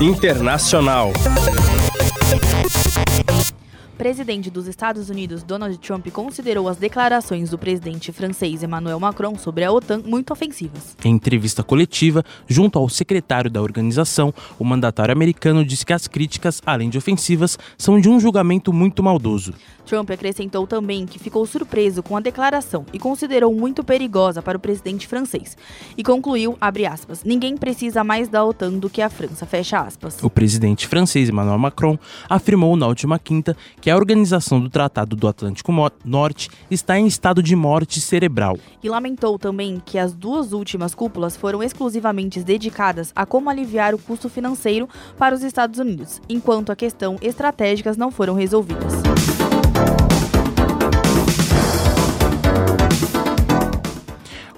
Internacional. 0.00 1.12
Presidente 4.06 4.52
dos 4.52 4.68
Estados 4.68 5.10
Unidos 5.10 5.42
Donald 5.42 5.76
Trump 5.78 6.06
considerou 6.10 6.68
as 6.68 6.76
declarações 6.76 7.50
do 7.50 7.58
presidente 7.58 8.12
francês 8.12 8.62
Emmanuel 8.62 9.00
Macron 9.00 9.36
sobre 9.36 9.64
a 9.64 9.72
OTAN 9.72 10.00
muito 10.06 10.32
ofensivas. 10.32 10.96
Em 11.04 11.10
entrevista 11.10 11.64
coletiva, 11.64 12.24
junto 12.46 12.78
ao 12.78 12.88
secretário 12.88 13.50
da 13.50 13.60
organização, 13.60 14.32
o 14.60 14.64
mandatário 14.64 15.12
americano 15.12 15.64
disse 15.64 15.84
que 15.84 15.92
as 15.92 16.06
críticas, 16.06 16.62
além 16.64 16.88
de 16.88 16.96
ofensivas, 16.96 17.58
são 17.76 18.00
de 18.00 18.08
um 18.08 18.20
julgamento 18.20 18.72
muito 18.72 19.02
maldoso. 19.02 19.52
Trump 19.86 20.10
acrescentou 20.10 20.66
também 20.66 21.06
que 21.06 21.18
ficou 21.18 21.46
surpreso 21.46 22.02
com 22.02 22.16
a 22.16 22.20
declaração 22.20 22.84
e 22.92 22.98
considerou 22.98 23.54
muito 23.54 23.84
perigosa 23.84 24.42
para 24.42 24.58
o 24.58 24.60
presidente 24.60 25.06
francês. 25.06 25.56
E 25.96 26.02
concluiu, 26.02 26.58
aspas, 26.90 27.24
ninguém 27.24 27.56
precisa 27.56 28.02
mais 28.02 28.28
da 28.28 28.44
OTAN 28.44 28.72
do 28.72 28.90
que 28.90 29.00
a 29.00 29.08
França, 29.08 29.46
fecha 29.46 29.78
aspas. 29.78 30.18
O 30.22 30.28
presidente 30.28 30.86
francês 30.86 31.28
Emmanuel 31.28 31.58
Macron 31.58 31.96
afirmou 32.28 32.76
na 32.76 32.86
última 32.86 33.18
quinta 33.18 33.56
que 33.80 33.88
a 33.96 33.98
organização 33.98 34.60
do 34.60 34.68
Tratado 34.68 35.16
do 35.16 35.26
Atlântico 35.26 35.72
Norte 36.04 36.50
está 36.70 36.98
em 36.98 37.06
estado 37.06 37.42
de 37.42 37.56
morte 37.56 37.98
cerebral. 37.98 38.58
E 38.82 38.90
lamentou 38.90 39.38
também 39.38 39.80
que 39.84 39.98
as 39.98 40.12
duas 40.12 40.52
últimas 40.52 40.94
cúpulas 40.94 41.34
foram 41.34 41.62
exclusivamente 41.62 42.42
dedicadas 42.42 43.10
a 43.16 43.24
como 43.24 43.48
aliviar 43.48 43.94
o 43.94 43.98
custo 43.98 44.28
financeiro 44.28 44.86
para 45.16 45.34
os 45.34 45.42
Estados 45.42 45.78
Unidos, 45.78 46.20
enquanto 46.28 46.70
a 46.70 46.76
questão 46.76 47.16
estratégicas 47.22 47.96
não 47.96 48.10
foram 48.10 48.34
resolvidas. 48.34 48.92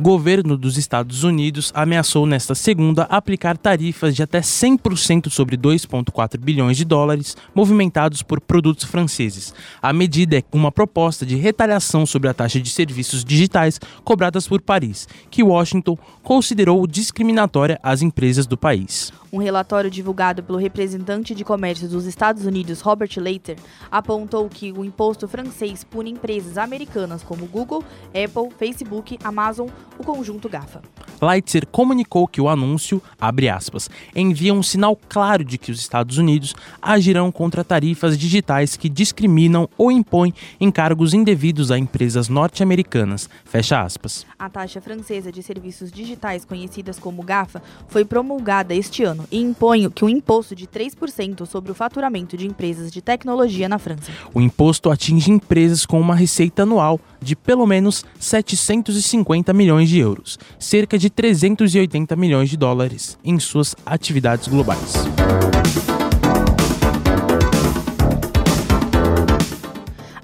Governo 0.00 0.56
dos 0.56 0.76
Estados 0.76 1.24
Unidos 1.24 1.72
ameaçou 1.74 2.24
nesta 2.24 2.54
segunda 2.54 3.02
aplicar 3.04 3.58
tarifas 3.58 4.14
de 4.14 4.22
até 4.22 4.40
100% 4.40 5.28
sobre 5.28 5.56
2,4 5.56 6.38
bilhões 6.38 6.76
de 6.76 6.84
dólares 6.84 7.36
movimentados 7.52 8.22
por 8.22 8.40
produtos 8.40 8.84
franceses. 8.84 9.52
A 9.82 9.92
medida 9.92 10.38
é 10.38 10.42
uma 10.52 10.70
proposta 10.70 11.26
de 11.26 11.34
retaliação 11.34 12.06
sobre 12.06 12.28
a 12.28 12.34
taxa 12.34 12.60
de 12.60 12.70
serviços 12.70 13.24
digitais 13.24 13.80
cobradas 14.04 14.46
por 14.46 14.62
Paris, 14.62 15.08
que 15.30 15.42
Washington 15.42 15.98
considerou 16.22 16.86
discriminatória 16.86 17.78
às 17.82 18.00
empresas 18.00 18.46
do 18.46 18.56
país. 18.56 19.12
Um 19.30 19.38
relatório 19.38 19.90
divulgado 19.90 20.42
pelo 20.42 20.56
representante 20.56 21.34
de 21.34 21.44
comércio 21.44 21.86
dos 21.86 22.06
Estados 22.06 22.46
Unidos, 22.46 22.80
Robert 22.80 23.10
Leiter, 23.18 23.58
apontou 23.90 24.48
que 24.48 24.72
o 24.72 24.84
imposto 24.84 25.28
francês 25.28 25.84
pune 25.84 26.10
empresas 26.10 26.56
americanas 26.56 27.22
como 27.22 27.46
Google, 27.46 27.84
Apple, 28.08 28.50
Facebook, 28.58 29.18
Amazon, 29.22 29.68
o 29.98 30.04
conjunto 30.04 30.48
GAFA. 30.48 30.82
Leitzer 31.20 31.66
comunicou 31.66 32.26
que 32.26 32.40
o 32.40 32.48
anúncio, 32.48 33.02
abre 33.20 33.48
aspas, 33.48 33.90
envia 34.14 34.54
um 34.54 34.62
sinal 34.62 34.98
claro 35.08 35.44
de 35.44 35.58
que 35.58 35.72
os 35.72 35.80
Estados 35.80 36.18
Unidos 36.18 36.54
agirão 36.80 37.32
contra 37.32 37.64
tarifas 37.64 38.16
digitais 38.16 38.76
que 38.76 38.88
discriminam 38.88 39.68
ou 39.76 39.90
impõem 39.90 40.32
encargos 40.60 41.14
indevidos 41.14 41.70
a 41.70 41.78
empresas 41.78 42.28
norte-americanas, 42.28 43.28
fecha 43.44 43.80
aspas. 43.80 44.24
A 44.38 44.48
taxa 44.48 44.80
francesa 44.80 45.32
de 45.32 45.42
serviços 45.42 45.90
digitais, 45.90 46.44
conhecidas 46.44 46.98
como 46.98 47.22
GAFA, 47.22 47.62
foi 47.88 48.04
promulgada 48.04 48.74
este 48.74 49.02
ano 49.02 49.24
e 49.30 49.40
impõe 49.40 49.90
que 49.90 50.04
um 50.04 50.08
imposto 50.08 50.54
de 50.54 50.66
3% 50.66 51.46
sobre 51.46 51.72
o 51.72 51.74
faturamento 51.74 52.36
de 52.36 52.46
empresas 52.46 52.92
de 52.92 53.02
tecnologia 53.02 53.68
na 53.68 53.78
França. 53.78 54.12
O 54.32 54.40
imposto 54.40 54.90
atinge 54.90 55.30
empresas 55.30 55.84
com 55.84 56.00
uma 56.00 56.14
receita 56.14 56.62
anual 56.62 57.00
de 57.20 57.34
pelo 57.34 57.66
menos 57.66 58.04
750 58.18 59.52
milhões 59.52 59.87
de 59.88 59.98
euros, 59.98 60.38
cerca 60.58 60.98
de 60.98 61.10
380 61.10 62.14
milhões 62.14 62.50
de 62.50 62.56
dólares, 62.56 63.18
em 63.24 63.38
suas 63.38 63.74
atividades 63.84 64.48
globais. 64.48 64.94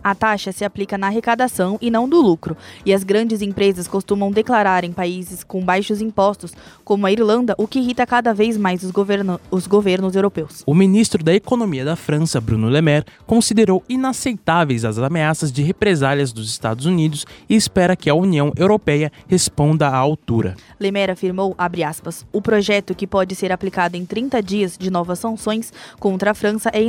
A 0.05 0.15
taxa 0.15 0.53
se 0.53 0.67
aplica 0.67 0.99
na 0.99 1.07
arrecadação 1.07 1.79
e 1.81 1.91
não 1.91 2.07
do 2.07 2.21
lucro, 2.21 2.55
e 2.85 2.93
as 2.93 3.03
grandes 3.03 3.41
empresas 3.41 3.89
costumam 3.89 4.31
declarar 4.31 4.85
em 4.85 4.93
países 4.93 5.43
com 5.43 5.65
baixos 5.65 6.03
impostos, 6.03 6.53
como 6.85 7.07
a 7.07 7.11
Irlanda, 7.11 7.55
o 7.57 7.67
que 7.67 7.79
irrita 7.79 8.07
cada 8.07 8.35
vez 8.35 8.59
mais 8.59 8.83
os, 8.83 8.91
governo 8.91 9.41
os 9.51 9.67
governos 9.67 10.15
europeus. 10.15 10.63
O 10.67 10.75
ministro 10.75 11.25
da 11.25 11.33
Economia 11.33 11.87
da 11.87 11.97
França, 11.97 12.39
Bruno 12.39 12.69
Le 12.69 12.83
Maire, 12.83 13.07
considerou 13.27 13.83
inaceitáveis 13.89 14.85
as 14.85 14.99
ameaças 14.99 15.51
de 15.51 15.63
represálias 15.63 16.35
dos 16.35 16.51
Estados 16.51 16.85
Unidos 16.85 17.25
e 17.49 17.57
espera 17.57 17.97
que 17.97 18.11
a 18.11 18.15
União 18.15 18.53
Europeia 18.59 19.11
responda 19.27 19.89
à 19.89 19.97
altura. 19.97 20.55
Le 20.79 20.93
Maire 20.93 21.13
afirmou, 21.13 21.57
aspas, 21.59 22.27
o 22.31 22.43
projeto 22.43 22.95
que 22.95 23.07
pode 23.07 23.35
ser 23.35 23.51
aplicado 23.51 23.97
em 23.97 24.05
30 24.05 24.43
dias 24.43 24.77
de 24.77 24.91
novas 24.91 25.19
sanções 25.19 25.73
contra 25.99 26.33
a 26.33 26.35
França 26.35 26.71
é 26.75 26.83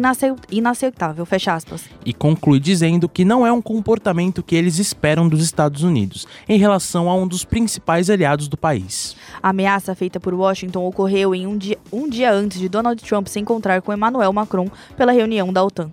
inaceitável, 0.51 1.25
fecha 1.25 1.53
aspas. 1.53 1.85
E 2.05 2.13
conclui 2.13 2.59
dizendo 2.59 3.04
dizendo 3.05 3.09
que 3.09 3.23
não 3.23 3.45
é 3.45 3.51
um 3.51 3.61
comportamento 3.61 4.43
que 4.43 4.55
eles 4.55 4.79
esperam 4.79 5.29
dos 5.29 5.41
Estados 5.41 5.83
Unidos 5.83 6.27
em 6.49 6.57
relação 6.57 7.09
a 7.09 7.15
um 7.15 7.27
dos 7.27 7.45
principais 7.45 8.09
aliados 8.09 8.47
do 8.47 8.57
país. 8.57 9.15
A 9.41 9.49
ameaça 9.49 9.95
feita 9.95 10.19
por 10.19 10.33
Washington 10.33 10.85
ocorreu 10.85 11.33
em 11.33 11.47
um 11.47 11.57
dia, 11.57 11.77
um 11.91 12.09
dia 12.09 12.31
antes 12.31 12.59
de 12.59 12.67
Donald 12.67 13.01
Trump 13.03 13.27
se 13.27 13.39
encontrar 13.39 13.81
com 13.81 13.93
Emmanuel 13.93 14.33
Macron 14.33 14.69
pela 14.97 15.11
reunião 15.11 15.53
da 15.53 15.63
OTAN. 15.63 15.91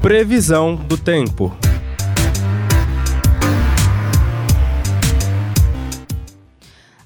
Previsão 0.00 0.76
do 0.76 0.96
tempo. 0.96 1.52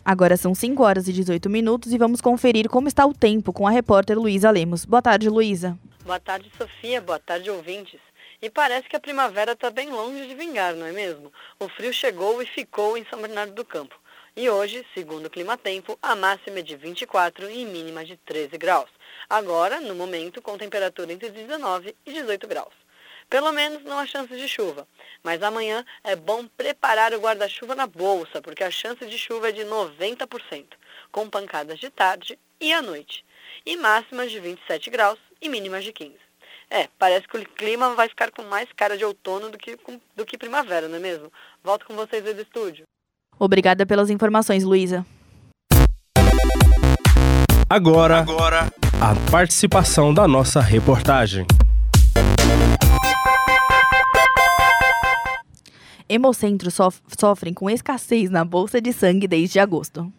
Agora 0.04 0.36
são 0.36 0.52
5 0.52 0.82
horas 0.82 1.06
e 1.06 1.12
18 1.12 1.48
minutos 1.48 1.92
e 1.92 1.98
vamos 1.98 2.20
conferir 2.20 2.68
como 2.68 2.88
está 2.88 3.06
o 3.06 3.14
tempo 3.14 3.52
com 3.52 3.66
a 3.66 3.70
repórter 3.70 4.18
Luísa 4.18 4.50
Lemos. 4.50 4.84
Boa 4.84 5.00
tarde, 5.00 5.28
Luísa. 5.28 5.78
Boa 6.12 6.20
tarde, 6.20 6.52
Sofia. 6.58 7.00
Boa 7.00 7.18
tarde, 7.18 7.50
ouvintes. 7.50 7.98
E 8.42 8.50
parece 8.50 8.86
que 8.86 8.94
a 8.94 9.00
primavera 9.00 9.52
está 9.52 9.70
bem 9.70 9.88
longe 9.88 10.26
de 10.26 10.34
vingar, 10.34 10.74
não 10.74 10.84
é 10.84 10.92
mesmo? 10.92 11.32
O 11.58 11.70
frio 11.70 11.90
chegou 11.90 12.42
e 12.42 12.44
ficou 12.44 12.98
em 12.98 13.06
São 13.06 13.18
Bernardo 13.18 13.54
do 13.54 13.64
Campo. 13.64 13.98
E 14.36 14.50
hoje, 14.50 14.86
segundo 14.92 15.24
o 15.24 15.30
Clima 15.30 15.56
Tempo, 15.56 15.98
a 16.02 16.14
máxima 16.14 16.58
é 16.58 16.62
de 16.62 16.76
24 16.76 17.50
e 17.50 17.64
mínima 17.64 18.04
de 18.04 18.18
13 18.18 18.58
graus. 18.58 18.90
Agora, 19.26 19.80
no 19.80 19.94
momento, 19.94 20.42
com 20.42 20.58
temperatura 20.58 21.14
entre 21.14 21.30
19 21.30 21.96
e 22.04 22.12
18 22.12 22.46
graus. 22.46 22.74
Pelo 23.30 23.50
menos 23.50 23.82
não 23.82 23.98
há 23.98 24.04
chances 24.04 24.38
de 24.38 24.46
chuva. 24.46 24.86
Mas 25.22 25.42
amanhã 25.42 25.82
é 26.04 26.14
bom 26.14 26.46
preparar 26.46 27.14
o 27.14 27.20
guarda-chuva 27.20 27.74
na 27.74 27.86
bolsa, 27.86 28.42
porque 28.42 28.62
a 28.62 28.70
chance 28.70 29.06
de 29.06 29.16
chuva 29.16 29.48
é 29.48 29.52
de 29.52 29.62
90%, 29.62 30.74
com 31.10 31.30
pancadas 31.30 31.78
de 31.78 31.88
tarde 31.88 32.38
e 32.62 32.72
à 32.72 32.80
noite. 32.80 33.24
E 33.66 33.76
máximas 33.76 34.30
de 34.30 34.38
27 34.38 34.88
graus 34.88 35.18
e 35.40 35.48
mínimas 35.48 35.84
de 35.84 35.92
15. 35.92 36.14
É, 36.70 36.88
parece 36.98 37.28
que 37.28 37.36
o 37.36 37.44
clima 37.44 37.94
vai 37.94 38.08
ficar 38.08 38.30
com 38.30 38.42
mais 38.44 38.68
cara 38.72 38.96
de 38.96 39.04
outono 39.04 39.50
do 39.50 39.58
que, 39.58 39.76
do 40.16 40.24
que 40.24 40.38
primavera, 40.38 40.88
não 40.88 40.96
é 40.96 41.00
mesmo? 41.00 41.30
Volto 41.62 41.84
com 41.84 41.94
vocês 41.94 42.24
aí 42.24 42.32
do 42.32 42.40
estúdio. 42.40 42.84
Obrigada 43.38 43.84
pelas 43.84 44.08
informações, 44.08 44.64
Luísa. 44.64 45.04
Agora, 47.68 48.18
Agora, 48.18 48.70
a 49.00 49.30
participação 49.30 50.14
da 50.14 50.28
nossa 50.28 50.60
reportagem. 50.60 51.46
Hemocentros 56.08 56.74
sof 56.74 57.00
sofrem 57.18 57.54
com 57.54 57.68
escassez 57.68 58.30
na 58.30 58.44
bolsa 58.44 58.80
de 58.80 58.92
sangue 58.92 59.26
desde 59.26 59.58
agosto. 59.58 60.12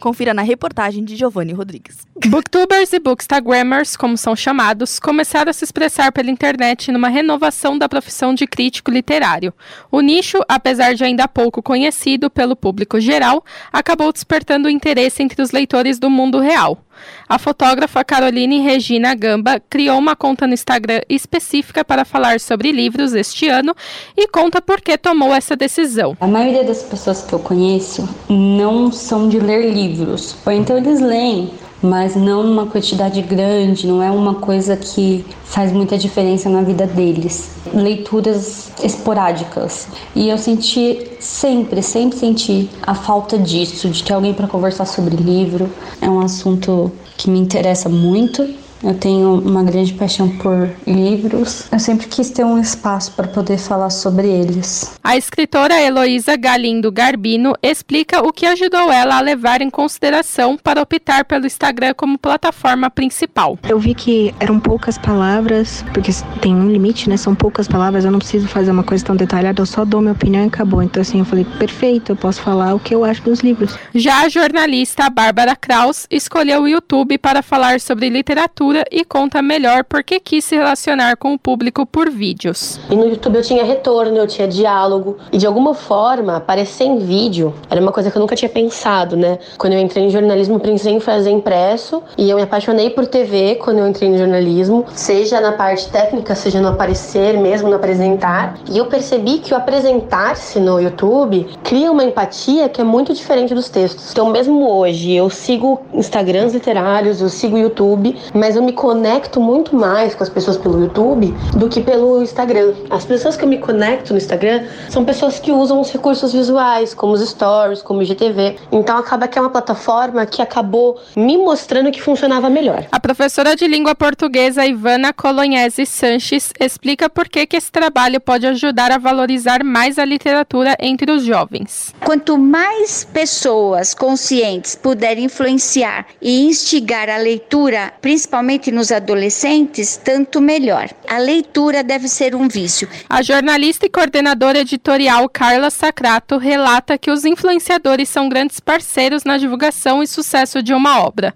Confira 0.00 0.32
na 0.32 0.40
reportagem 0.40 1.04
de 1.04 1.14
Giovanni 1.14 1.52
Rodrigues. 1.52 1.98
Booktubers 2.26 2.92
e 2.94 2.98
bookstagrammers, 2.98 3.96
como 3.96 4.16
são 4.16 4.34
chamados, 4.34 4.98
começaram 4.98 5.50
a 5.50 5.52
se 5.52 5.62
expressar 5.62 6.10
pela 6.10 6.30
internet 6.30 6.90
numa 6.90 7.08
renovação 7.08 7.76
da 7.76 7.88
profissão 7.88 8.34
de 8.34 8.46
crítico 8.46 8.90
literário. 8.90 9.52
O 9.90 10.00
nicho, 10.00 10.38
apesar 10.48 10.94
de 10.94 11.04
ainda 11.04 11.28
pouco 11.28 11.62
conhecido 11.62 12.30
pelo 12.30 12.56
público 12.56 12.98
geral, 12.98 13.44
acabou 13.70 14.10
despertando 14.10 14.70
interesse 14.70 15.22
entre 15.22 15.42
os 15.42 15.50
leitores 15.50 15.98
do 15.98 16.08
mundo 16.08 16.40
real. 16.40 16.82
A 17.28 17.38
fotógrafa 17.38 18.04
Caroline 18.04 18.60
Regina 18.60 19.14
Gamba 19.14 19.60
criou 19.70 19.98
uma 19.98 20.16
conta 20.16 20.46
no 20.46 20.54
Instagram 20.54 21.00
específica 21.08 21.84
para 21.84 22.04
falar 22.04 22.40
sobre 22.40 22.72
livros 22.72 23.12
este 23.14 23.48
ano 23.48 23.74
e 24.16 24.26
conta 24.28 24.60
por 24.60 24.80
que 24.80 24.96
tomou 24.98 25.34
essa 25.34 25.54
decisão. 25.54 26.16
A 26.20 26.26
maioria 26.26 26.64
das 26.64 26.82
pessoas 26.82 27.22
que 27.22 27.32
eu 27.32 27.38
conheço 27.38 28.08
não 28.28 28.90
são 28.90 29.28
de 29.28 29.38
ler 29.38 29.72
livros, 29.72 30.36
ou 30.44 30.52
então 30.52 30.76
eles 30.76 31.00
leem, 31.00 31.50
mas 31.82 32.14
não 32.14 32.42
uma 32.42 32.66
quantidade 32.66 33.22
grande, 33.22 33.86
não 33.86 34.02
é 34.02 34.10
uma 34.10 34.34
coisa 34.34 34.76
que 34.76 35.24
faz 35.44 35.72
muita 35.72 35.96
diferença 35.96 36.48
na 36.48 36.62
vida 36.62 36.86
deles. 36.86 37.50
Leituras 37.72 38.70
esporádicas. 38.82 39.88
E 40.14 40.28
eu 40.28 40.38
senti 40.38 41.08
sempre, 41.18 41.82
sempre 41.82 42.18
senti 42.18 42.68
a 42.82 42.94
falta 42.94 43.38
disso, 43.38 43.88
de 43.88 44.02
ter 44.02 44.12
alguém 44.12 44.34
para 44.34 44.46
conversar 44.46 44.86
sobre 44.86 45.16
livro. 45.16 45.70
É 46.00 46.08
um 46.08 46.20
assunto 46.20 46.92
que 47.16 47.30
me 47.30 47.38
interessa 47.38 47.88
muito 47.88 48.48
eu 48.82 48.94
tenho 48.94 49.34
uma 49.34 49.62
grande 49.62 49.92
paixão 49.94 50.28
por 50.38 50.70
livros. 50.86 51.68
Eu 51.70 51.78
sempre 51.78 52.06
quis 52.06 52.30
ter 52.30 52.44
um 52.44 52.58
espaço 52.58 53.12
para 53.12 53.28
poder 53.28 53.58
falar 53.58 53.90
sobre 53.90 54.28
eles. 54.28 54.98
A 55.02 55.16
escritora 55.16 55.80
Heloísa 55.80 56.36
Galindo 56.36 56.90
Garbino 56.90 57.54
explica 57.62 58.22
o 58.22 58.32
que 58.32 58.46
ajudou 58.46 58.90
ela 58.90 59.18
a 59.18 59.20
levar 59.20 59.60
em 59.60 59.70
consideração 59.70 60.56
para 60.56 60.80
optar 60.80 61.24
pelo 61.24 61.46
Instagram 61.46 61.94
como 61.94 62.18
plataforma 62.18 62.90
principal. 62.90 63.58
Eu 63.68 63.78
vi 63.78 63.94
que 63.94 64.34
eram 64.40 64.58
poucas 64.58 64.96
palavras, 64.96 65.84
porque 65.92 66.10
tem 66.40 66.54
um 66.54 66.70
limite, 66.70 67.08
né? 67.08 67.16
São 67.16 67.34
poucas 67.34 67.68
palavras, 67.68 68.04
eu 68.04 68.10
não 68.10 68.18
preciso 68.18 68.48
fazer 68.48 68.70
uma 68.70 68.82
coisa 68.82 69.04
tão 69.04 69.16
detalhada, 69.16 69.60
eu 69.60 69.66
só 69.66 69.84
dou 69.84 70.00
minha 70.00 70.12
opinião 70.12 70.44
e 70.44 70.46
acabou. 70.46 70.82
Então, 70.82 71.02
assim, 71.02 71.18
eu 71.18 71.24
falei, 71.24 71.44
perfeito, 71.58 72.12
eu 72.12 72.16
posso 72.16 72.40
falar 72.40 72.74
o 72.74 72.80
que 72.80 72.94
eu 72.94 73.04
acho 73.04 73.22
dos 73.22 73.40
livros. 73.40 73.76
Já 73.94 74.22
a 74.22 74.28
jornalista 74.28 75.10
Bárbara 75.10 75.54
Kraus 75.54 76.06
escolheu 76.10 76.62
o 76.62 76.68
YouTube 76.68 77.18
para 77.18 77.42
falar 77.42 77.80
sobre 77.80 78.08
literatura 78.08 78.69
e 78.90 79.04
conta 79.04 79.42
melhor 79.42 79.84
por 79.84 80.02
que 80.02 80.20
quis 80.20 80.44
se 80.44 80.56
relacionar 80.56 81.16
com 81.16 81.34
o 81.34 81.38
público 81.38 81.86
por 81.86 82.10
vídeos. 82.10 82.80
E 82.90 82.94
no 82.94 83.06
YouTube 83.06 83.36
eu 83.36 83.42
tinha 83.42 83.64
retorno, 83.64 84.16
eu 84.16 84.26
tinha 84.26 84.46
diálogo 84.46 85.18
e 85.32 85.38
de 85.38 85.46
alguma 85.46 85.74
forma 85.74 86.36
aparecer 86.36 86.84
em 86.84 86.98
vídeo 86.98 87.54
era 87.68 87.80
uma 87.80 87.92
coisa 87.92 88.10
que 88.10 88.16
eu 88.16 88.20
nunca 88.20 88.36
tinha 88.36 88.48
pensado, 88.48 89.16
né? 89.16 89.38
Quando 89.58 89.74
eu 89.74 89.80
entrei 89.80 90.04
em 90.04 90.10
jornalismo, 90.10 90.60
pensei 90.60 90.92
em 90.92 91.00
fazer 91.00 91.30
impresso 91.30 92.02
e 92.16 92.28
eu 92.30 92.36
me 92.36 92.42
apaixonei 92.42 92.90
por 92.90 93.06
TV 93.06 93.56
quando 93.56 93.78
eu 93.78 93.88
entrei 93.88 94.08
no 94.08 94.18
jornalismo, 94.18 94.84
seja 94.94 95.40
na 95.40 95.52
parte 95.52 95.88
técnica, 95.88 96.34
seja 96.34 96.60
no 96.60 96.68
aparecer, 96.68 97.38
mesmo 97.38 97.68
no 97.68 97.76
apresentar. 97.76 98.58
E 98.70 98.78
eu 98.78 98.86
percebi 98.86 99.38
que 99.38 99.52
o 99.52 99.56
apresentar-se 99.56 100.58
no 100.60 100.80
YouTube 100.80 101.46
cria 101.62 101.90
uma 101.90 102.04
empatia 102.04 102.68
que 102.68 102.80
é 102.80 102.84
muito 102.84 103.12
diferente 103.12 103.54
dos 103.54 103.68
textos. 103.68 104.12
Então, 104.12 104.30
mesmo 104.30 104.68
hoje, 104.68 105.12
eu 105.12 105.28
sigo 105.30 105.80
Instagrams 105.94 106.54
literários, 106.54 107.20
eu 107.20 107.28
sigo 107.28 107.58
YouTube, 107.58 108.16
mas 108.34 108.56
eu 108.56 108.59
eu 108.60 108.64
me 108.64 108.72
conecto 108.74 109.40
muito 109.40 109.74
mais 109.74 110.14
com 110.14 110.22
as 110.22 110.28
pessoas 110.28 110.58
pelo 110.58 110.82
YouTube 110.82 111.34
do 111.56 111.68
que 111.68 111.80
pelo 111.80 112.22
Instagram. 112.22 112.74
As 112.90 113.06
pessoas 113.06 113.34
que 113.34 113.44
eu 113.44 113.48
me 113.48 113.58
conecto 113.58 114.12
no 114.12 114.18
Instagram 114.18 114.64
são 114.90 115.02
pessoas 115.02 115.38
que 115.38 115.50
usam 115.50 115.80
os 115.80 115.90
recursos 115.90 116.32
visuais, 116.32 116.92
como 116.92 117.14
os 117.14 117.26
stories, 117.26 117.80
como 117.80 118.00
o 118.00 118.02
IGTV. 118.02 118.56
Então 118.70 118.98
acaba 118.98 119.26
que 119.26 119.38
é 119.38 119.40
uma 119.40 119.48
plataforma 119.48 120.26
que 120.26 120.42
acabou 120.42 121.00
me 121.16 121.38
mostrando 121.38 121.90
que 121.90 122.02
funcionava 122.02 122.50
melhor. 122.50 122.84
A 122.92 123.00
professora 123.00 123.56
de 123.56 123.66
língua 123.66 123.94
portuguesa 123.94 124.66
Ivana 124.66 125.12
Colonhese 125.14 125.86
Sanches 125.86 126.52
explica 126.60 127.08
por 127.08 127.28
que, 127.28 127.46
que 127.46 127.56
esse 127.56 127.72
trabalho 127.72 128.20
pode 128.20 128.46
ajudar 128.46 128.92
a 128.92 128.98
valorizar 128.98 129.64
mais 129.64 129.98
a 129.98 130.04
literatura 130.04 130.76
entre 130.78 131.10
os 131.10 131.24
jovens. 131.24 131.94
Quanto 132.04 132.36
mais 132.36 133.04
pessoas 133.04 133.94
conscientes 133.94 134.74
puderem 134.74 135.24
influenciar 135.24 136.06
e 136.20 136.42
instigar 136.42 137.08
a 137.08 137.16
leitura, 137.16 137.94
principalmente 138.02 138.49
principalmente 138.50 138.72
nos 138.72 138.90
adolescentes, 138.90 139.96
tanto 139.96 140.40
melhor. 140.40 140.88
A 141.08 141.18
leitura 141.18 141.84
deve 141.84 142.08
ser 142.08 142.34
um 142.34 142.48
vício. 142.48 142.88
A 143.08 143.22
jornalista 143.22 143.86
e 143.86 143.88
coordenadora 143.88 144.58
editorial 144.58 145.28
Carla 145.28 145.70
Sacrato 145.70 146.36
relata 146.36 146.98
que 146.98 147.10
os 147.10 147.24
influenciadores 147.24 148.08
são 148.08 148.28
grandes 148.28 148.58
parceiros 148.58 149.22
na 149.22 149.38
divulgação 149.38 150.02
e 150.02 150.06
sucesso 150.06 150.62
de 150.62 150.74
uma 150.74 151.00
obra. 151.00 151.32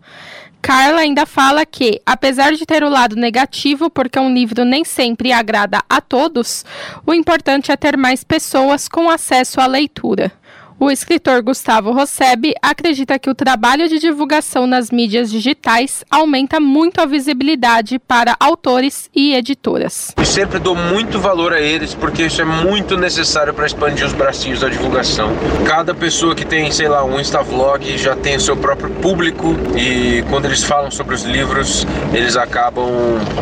Carla 0.61 1.03
ainda 1.03 1.27
fala 1.27 1.65
que, 1.67 2.01
apesar 2.07 2.53
de 2.53 2.65
ter 2.67 2.83
o 2.83 2.89
lado 2.89 3.15
negativo, 3.15 3.91
porque 3.91 4.19
um 4.19 4.33
livro 4.33 4.65
nem 4.65 4.83
sempre 4.83 5.31
agrada 5.31 5.83
a 5.89 6.01
todos, 6.01 6.65
o 7.07 7.13
importante 7.13 7.71
é 7.71 7.77
ter 7.77 7.97
mais 7.97 8.25
pessoas 8.25 8.89
com 8.89 9.11
acesso 9.11 9.61
à 9.61 9.67
leitura. 9.67 10.33
O 10.79 10.91
escritor 10.91 11.41
Gustavo 11.41 11.93
Rosseb 11.93 12.53
acredita 12.61 13.17
que 13.17 13.31
o 13.31 13.35
trabalho 13.35 13.89
de 13.89 14.01
divulgação 14.01 14.67
nas 14.67 14.91
mídias 14.91 15.31
digitais 15.31 16.05
aumenta 16.11 16.59
muito 16.59 17.01
a 17.01 17.07
visibilidade 17.07 17.99
para 18.01 18.37
autores 18.41 19.09
e 19.15 19.35
editoras. 19.35 20.13
E 20.21 20.27
sempre 20.27 20.59
dou 20.59 20.75
muito 20.75 21.21
valor 21.21 21.53
a 21.53 21.61
eles 21.61 21.95
porque 21.95 22.25
isso 22.25 22.43
é 22.43 22.45
muito 22.45 22.97
necessário 22.97 23.55
para 23.55 23.67
expandir 23.67 24.05
os 24.05 24.13
bracinhos 24.13 24.61
da 24.61 24.69
divulgação. 24.69 25.33
Cada 25.65 25.95
pessoa 25.95 26.35
que 26.35 26.45
tem, 26.45 26.71
sei 26.73 26.89
lá, 26.89 27.05
um 27.05 27.21
Instavlog 27.21 27.97
já 27.97 28.17
tem 28.17 28.37
o 28.37 28.41
seu 28.41 28.57
próprio 28.57 28.91
público 28.91 29.55
e 29.77 30.25
quando 30.29 30.47
eles 30.47 30.65
falam 30.65 30.91
sobre 30.91 31.15
os 31.15 31.23
livros, 31.23 31.87
eles 32.13 32.37
acabam 32.37 32.89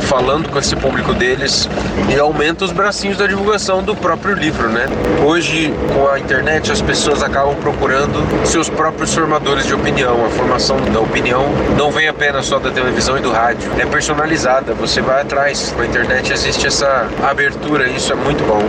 falando 0.02 0.50
com 0.50 0.58
esse 0.58 0.76
público 0.76 1.14
deles 1.14 1.66
e 2.14 2.18
aumenta 2.18 2.64
os 2.64 2.72
bracinhos 2.72 3.16
da 3.16 3.26
divulgação 3.26 3.82
do 3.82 3.96
próprio 3.96 4.34
livro, 4.34 4.68
né? 4.68 4.84
Hoje, 5.26 5.72
com 5.94 6.08
a 6.08 6.20
internet, 6.20 6.70
as 6.70 6.82
pessoas 6.82 7.21
acabam 7.22 7.54
procurando 7.56 8.46
seus 8.46 8.68
próprios 8.68 9.14
formadores 9.14 9.66
de 9.66 9.74
opinião. 9.74 10.24
A 10.26 10.30
formação 10.30 10.76
da 10.92 11.00
opinião 11.00 11.46
não 11.76 11.90
vem 11.90 12.08
apenas 12.08 12.46
só 12.46 12.58
da 12.58 12.70
televisão 12.70 13.16
e 13.16 13.20
do 13.20 13.30
rádio, 13.30 13.70
é 13.78 13.87
personalizada. 13.87 14.74
Você 14.74 15.00
vai 15.00 15.22
atrás. 15.22 15.74
Na 15.76 15.87
internet 15.87 16.32
existe 16.32 16.66
essa 16.66 17.08
abertura, 17.22 17.88
isso 17.88 18.12
é 18.12 18.16
muito 18.16 18.44
bom. 18.44 18.61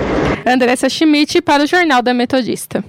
Andressa 0.46 0.88
Schmidt 0.90 1.42
para 1.42 1.64
o 1.64 1.68
Jornal 1.68 2.02
da 2.02 2.14
Metodista. 2.14 2.84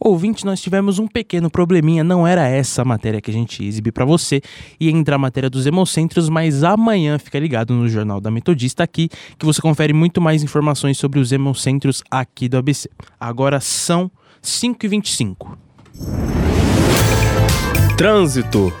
Ouvinte, 0.00 0.44
nós 0.44 0.60
tivemos 0.60 1.00
um 1.00 1.08
pequeno 1.08 1.50
probleminha, 1.50 2.04
não 2.04 2.24
era 2.24 2.46
essa 2.46 2.82
a 2.82 2.84
matéria 2.84 3.20
que 3.20 3.32
a 3.32 3.34
gente 3.34 3.64
ia 3.64 3.68
exibir 3.68 3.90
para 3.90 4.04
você, 4.04 4.40
ia 4.78 4.92
entrar 4.92 5.16
a 5.16 5.18
matéria 5.18 5.50
dos 5.50 5.66
hemocentros, 5.66 6.28
mas 6.28 6.62
amanhã 6.62 7.18
fica 7.18 7.36
ligado 7.36 7.74
no 7.74 7.88
Jornal 7.88 8.20
da 8.20 8.30
Metodista 8.30 8.84
aqui, 8.84 9.08
que 9.36 9.44
você 9.44 9.60
confere 9.60 9.92
muito 9.92 10.20
mais 10.20 10.40
informações 10.40 10.96
sobre 10.98 11.18
os 11.18 11.32
hemocentros 11.32 12.00
aqui 12.08 12.48
do 12.48 12.56
ABC. 12.56 12.88
Agora 13.18 13.58
são 13.58 14.08
5 14.42 14.86
e 14.86 14.88
25. 14.88 15.58
Trânsito. 17.96 18.72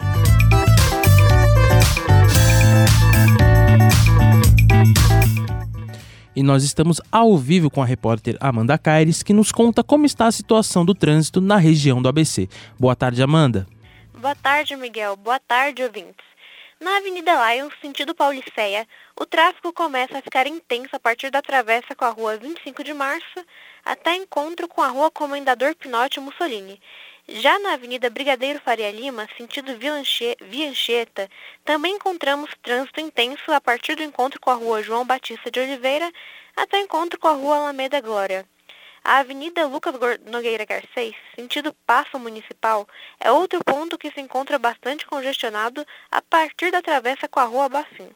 E 6.34 6.42
nós 6.42 6.62
estamos 6.62 7.00
ao 7.10 7.36
vivo 7.36 7.68
com 7.68 7.82
a 7.82 7.84
repórter 7.84 8.36
Amanda 8.40 8.78
Caires, 8.78 9.24
que 9.24 9.32
nos 9.32 9.50
conta 9.50 9.82
como 9.82 10.06
está 10.06 10.26
a 10.26 10.32
situação 10.32 10.84
do 10.84 10.94
trânsito 10.94 11.40
na 11.40 11.56
região 11.56 12.00
do 12.00 12.08
ABC. 12.08 12.48
Boa 12.78 12.94
tarde, 12.94 13.20
Amanda. 13.22 13.66
Boa 14.14 14.36
tarde, 14.36 14.76
Miguel. 14.76 15.16
Boa 15.16 15.40
tarde, 15.40 15.82
ouvintes. 15.82 16.24
Na 16.80 16.98
Avenida 16.98 17.32
Lions, 17.52 17.74
sentido 17.82 18.14
Pauliceia, 18.14 18.86
o 19.20 19.26
tráfego 19.26 19.72
começa 19.72 20.16
a 20.16 20.22
ficar 20.22 20.46
intenso 20.46 20.94
a 20.94 21.00
partir 21.00 21.28
da 21.28 21.42
travessa 21.42 21.92
com 21.96 22.04
a 22.04 22.10
Rua 22.10 22.36
25 22.36 22.84
de 22.84 22.94
Março 22.94 23.44
até 23.88 24.14
encontro 24.14 24.68
com 24.68 24.82
a 24.82 24.88
Rua 24.88 25.10
Comendador 25.10 25.74
Pinote 25.74 26.20
Mussolini. 26.20 26.78
Já 27.26 27.58
na 27.58 27.72
Avenida 27.72 28.10
Brigadeiro 28.10 28.60
Faria 28.60 28.90
Lima, 28.90 29.26
sentido 29.34 29.78
Via 29.78 30.68
Anchieta, 30.68 31.26
também 31.64 31.94
encontramos 31.94 32.50
trânsito 32.62 33.00
intenso 33.00 33.50
a 33.50 33.58
partir 33.62 33.94
do 33.94 34.02
encontro 34.02 34.38
com 34.38 34.50
a 34.50 34.54
Rua 34.54 34.82
João 34.82 35.06
Batista 35.06 35.50
de 35.50 35.58
Oliveira 35.58 36.12
até 36.54 36.78
encontro 36.80 37.18
com 37.18 37.28
a 37.28 37.32
Rua 37.32 37.56
Alameda 37.56 37.98
Glória. 38.02 38.46
A 39.02 39.20
Avenida 39.20 39.66
Lucas 39.66 39.94
Nogueira 40.26 40.66
Garcês, 40.66 41.16
sentido 41.34 41.74
Passo 41.86 42.18
Municipal, 42.18 42.86
é 43.18 43.32
outro 43.32 43.64
ponto 43.64 43.96
que 43.96 44.10
se 44.10 44.20
encontra 44.20 44.58
bastante 44.58 45.06
congestionado 45.06 45.82
a 46.10 46.20
partir 46.20 46.70
da 46.70 46.82
travessa 46.82 47.26
com 47.26 47.40
a 47.40 47.44
Rua 47.44 47.70
Bacim. 47.70 48.10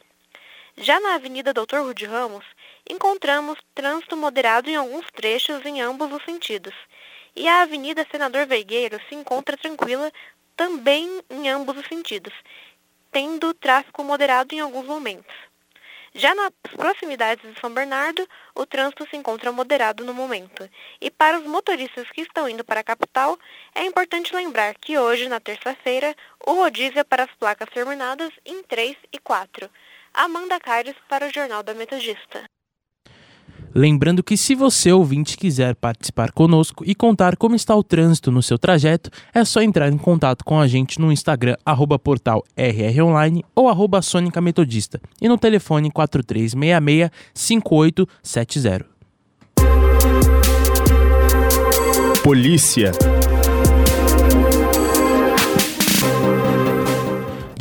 Já 0.77 0.99
na 0.99 1.15
Avenida 1.15 1.51
Doutor 1.51 1.81
Rude 1.81 2.05
Ramos, 2.05 2.45
encontramos 2.89 3.57
trânsito 3.73 4.17
moderado 4.17 4.69
em 4.69 4.75
alguns 4.75 5.05
trechos 5.11 5.65
em 5.65 5.81
ambos 5.81 6.11
os 6.11 6.23
sentidos. 6.23 6.73
E 7.35 7.47
a 7.47 7.61
Avenida 7.61 8.05
Senador 8.11 8.45
Vergueiro 8.45 8.99
se 9.09 9.15
encontra 9.15 9.57
tranquila 9.57 10.11
também 10.55 11.21
em 11.29 11.49
ambos 11.49 11.77
os 11.77 11.87
sentidos, 11.87 12.33
tendo 13.11 13.53
tráfego 13.53 14.03
moderado 14.03 14.53
em 14.53 14.59
alguns 14.59 14.85
momentos. 14.85 15.35
Já 16.15 16.35
nas 16.35 16.51
proximidades 16.75 17.43
de 17.51 17.59
São 17.59 17.73
Bernardo, 17.73 18.27
o 18.53 18.67
trânsito 18.67 19.07
se 19.09 19.17
encontra 19.17 19.51
moderado 19.51 20.05
no 20.05 20.13
momento. 20.13 20.69
E 21.01 21.09
para 21.09 21.39
os 21.39 21.45
motoristas 21.45 22.07
que 22.11 22.21
estão 22.21 22.47
indo 22.47 22.63
para 22.63 22.81
a 22.81 22.83
capital, 22.83 23.37
é 23.73 23.83
importante 23.83 24.35
lembrar 24.35 24.75
que 24.75 24.95
hoje, 24.95 25.27
na 25.27 25.39
terça-feira, 25.39 26.15
o 26.45 26.53
rodízio 26.53 26.99
é 26.99 27.03
para 27.03 27.23
as 27.23 27.31
placas 27.31 27.67
terminadas 27.69 28.31
em 28.45 28.61
3 28.61 28.95
e 29.11 29.17
4. 29.17 29.67
Amanda 30.13 30.59
Caires 30.59 30.95
para 31.09 31.25
o 31.25 31.33
Jornal 31.33 31.63
da 31.63 31.73
Metodista. 31.73 32.43
Lembrando 33.75 34.23
que 34.23 34.37
se 34.37 34.53
você 34.53 34.91
ouvinte 34.91 35.35
quiser 35.35 35.75
participar 35.75 36.31
conosco 36.31 36.83
e 36.85 36.93
contar 36.93 37.35
como 37.35 37.55
está 37.55 37.75
o 37.75 37.83
trânsito 37.83 38.31
no 38.31 38.43
seu 38.43 38.59
trajeto, 38.59 39.09
é 39.33 39.43
só 39.43 39.61
entrar 39.61 39.91
em 39.91 39.97
contato 39.97 40.45
com 40.45 40.59
a 40.59 40.67
gente 40.67 40.99
no 40.99 41.11
Instagram 41.11 41.55
arroba 41.65 41.97
portal 41.97 42.43
rronline 42.55 43.43
ou 43.55 43.67
arroba 43.67 44.01
Sônica 44.03 44.39
Metodista 44.39 45.01
e 45.19 45.27
no 45.27 45.39
telefone 45.39 45.89
4366 45.89 47.09
5870. 47.33 48.85
Polícia 52.23 52.91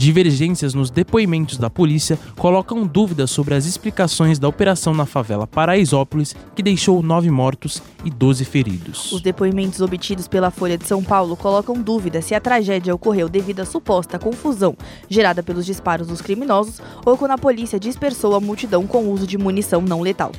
Divergências 0.02 0.74
nos 0.74 0.90
depoimentos 0.90 1.56
da 1.56 1.70
polícia 1.70 2.18
colocam 2.36 2.84
dúvidas 2.84 3.30
sobre 3.30 3.54
as 3.54 3.66
explicações 3.66 4.36
da 4.36 4.48
operação 4.48 4.92
na 4.92 5.06
favela 5.06 5.46
Paraisópolis, 5.46 6.34
que 6.56 6.62
deixou 6.62 7.00
nove 7.04 7.30
mortos 7.30 7.80
e 8.04 8.10
12 8.10 8.44
feridos. 8.44 9.12
Os 9.12 9.20
depoimentos 9.20 9.80
obtidos 9.80 10.26
pela 10.26 10.50
Folha 10.50 10.76
de 10.76 10.88
São 10.88 11.04
Paulo 11.04 11.36
colocam 11.36 11.80
dúvida 11.80 12.20
se 12.20 12.34
a 12.34 12.40
tragédia 12.40 12.92
ocorreu 12.92 13.28
devido 13.28 13.60
à 13.60 13.64
suposta 13.64 14.18
confusão 14.18 14.76
gerada 15.08 15.40
pelos 15.40 15.64
disparos 15.64 16.08
dos 16.08 16.20
criminosos 16.20 16.80
ou 17.06 17.16
quando 17.16 17.30
a 17.30 17.38
polícia 17.38 17.78
dispersou 17.78 18.34
a 18.34 18.40
multidão 18.40 18.88
com 18.88 19.08
uso 19.08 19.24
de 19.24 19.38
munição 19.38 19.80
não 19.80 20.00
letal. 20.00 20.32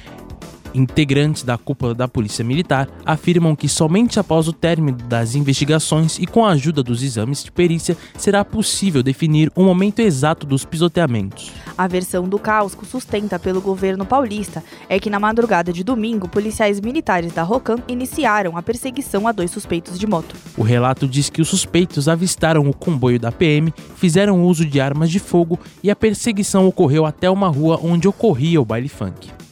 Integrantes 0.74 1.44
da 1.44 1.58
cúpula 1.58 1.94
da 1.94 2.08
Polícia 2.08 2.44
Militar 2.44 2.90
afirmam 3.06 3.56
que 3.56 3.70
somente 3.70 4.20
após 4.20 4.48
o 4.48 4.54
término 4.54 4.98
das 4.98 5.36
investigações 5.36 6.18
e 6.18 6.26
com 6.26 6.46
a 6.46 6.52
ajuda 6.52 6.82
dos 6.82 7.04
exames 7.04 7.44
de 7.44 7.52
perícia 7.52 7.96
será 8.18 8.44
possível 8.44 9.04
definir 9.04 9.52
o 9.56 9.64
momento 9.64 10.00
exato 10.00 10.48
dos 10.48 10.66
pisoteamentos. 10.66 11.52
A 11.78 11.88
versão 11.88 12.28
do 12.28 12.40
caos 12.40 12.76
sustenta 12.84 13.40
pelo 13.40 13.62
governo 13.62 14.06
paulista 14.06 14.64
é 14.90 15.00
que 15.00 15.10
na 15.10 15.20
madrugada 15.20 15.72
de 15.72 15.84
domingo, 15.84 16.28
policiais 16.28 16.80
militares 16.80 17.34
da 17.34 17.44
Rocan 17.44 17.78
iniciaram 17.88 18.58
a 18.58 18.62
perseguição 18.62 19.28
a 19.28 19.32
dois 19.32 19.52
suspeitos 19.52 19.98
de 19.98 20.08
moto. 20.08 20.36
O 20.58 20.64
relato 20.64 21.08
diz 21.08 21.30
que 21.30 21.42
os 21.42 21.48
suspeitos 21.48 22.08
avistaram 22.08 22.68
o 22.68 22.74
comboio 22.74 23.20
da 23.20 23.32
PM, 23.32 23.74
fizeram 23.96 24.44
uso 24.44 24.66
de 24.66 24.80
armas 24.80 25.10
de 25.10 25.20
fogo 25.20 25.60
e 25.84 25.90
a 25.90 25.96
perseguição 25.96 26.68
ocorreu 26.68 27.06
até 27.06 27.30
uma 27.30 27.48
rua 27.48 27.80
onde 27.82 28.08
ocorria 28.08 28.62
o 28.62 28.66
baile 28.66 28.90
funk. 28.90 29.43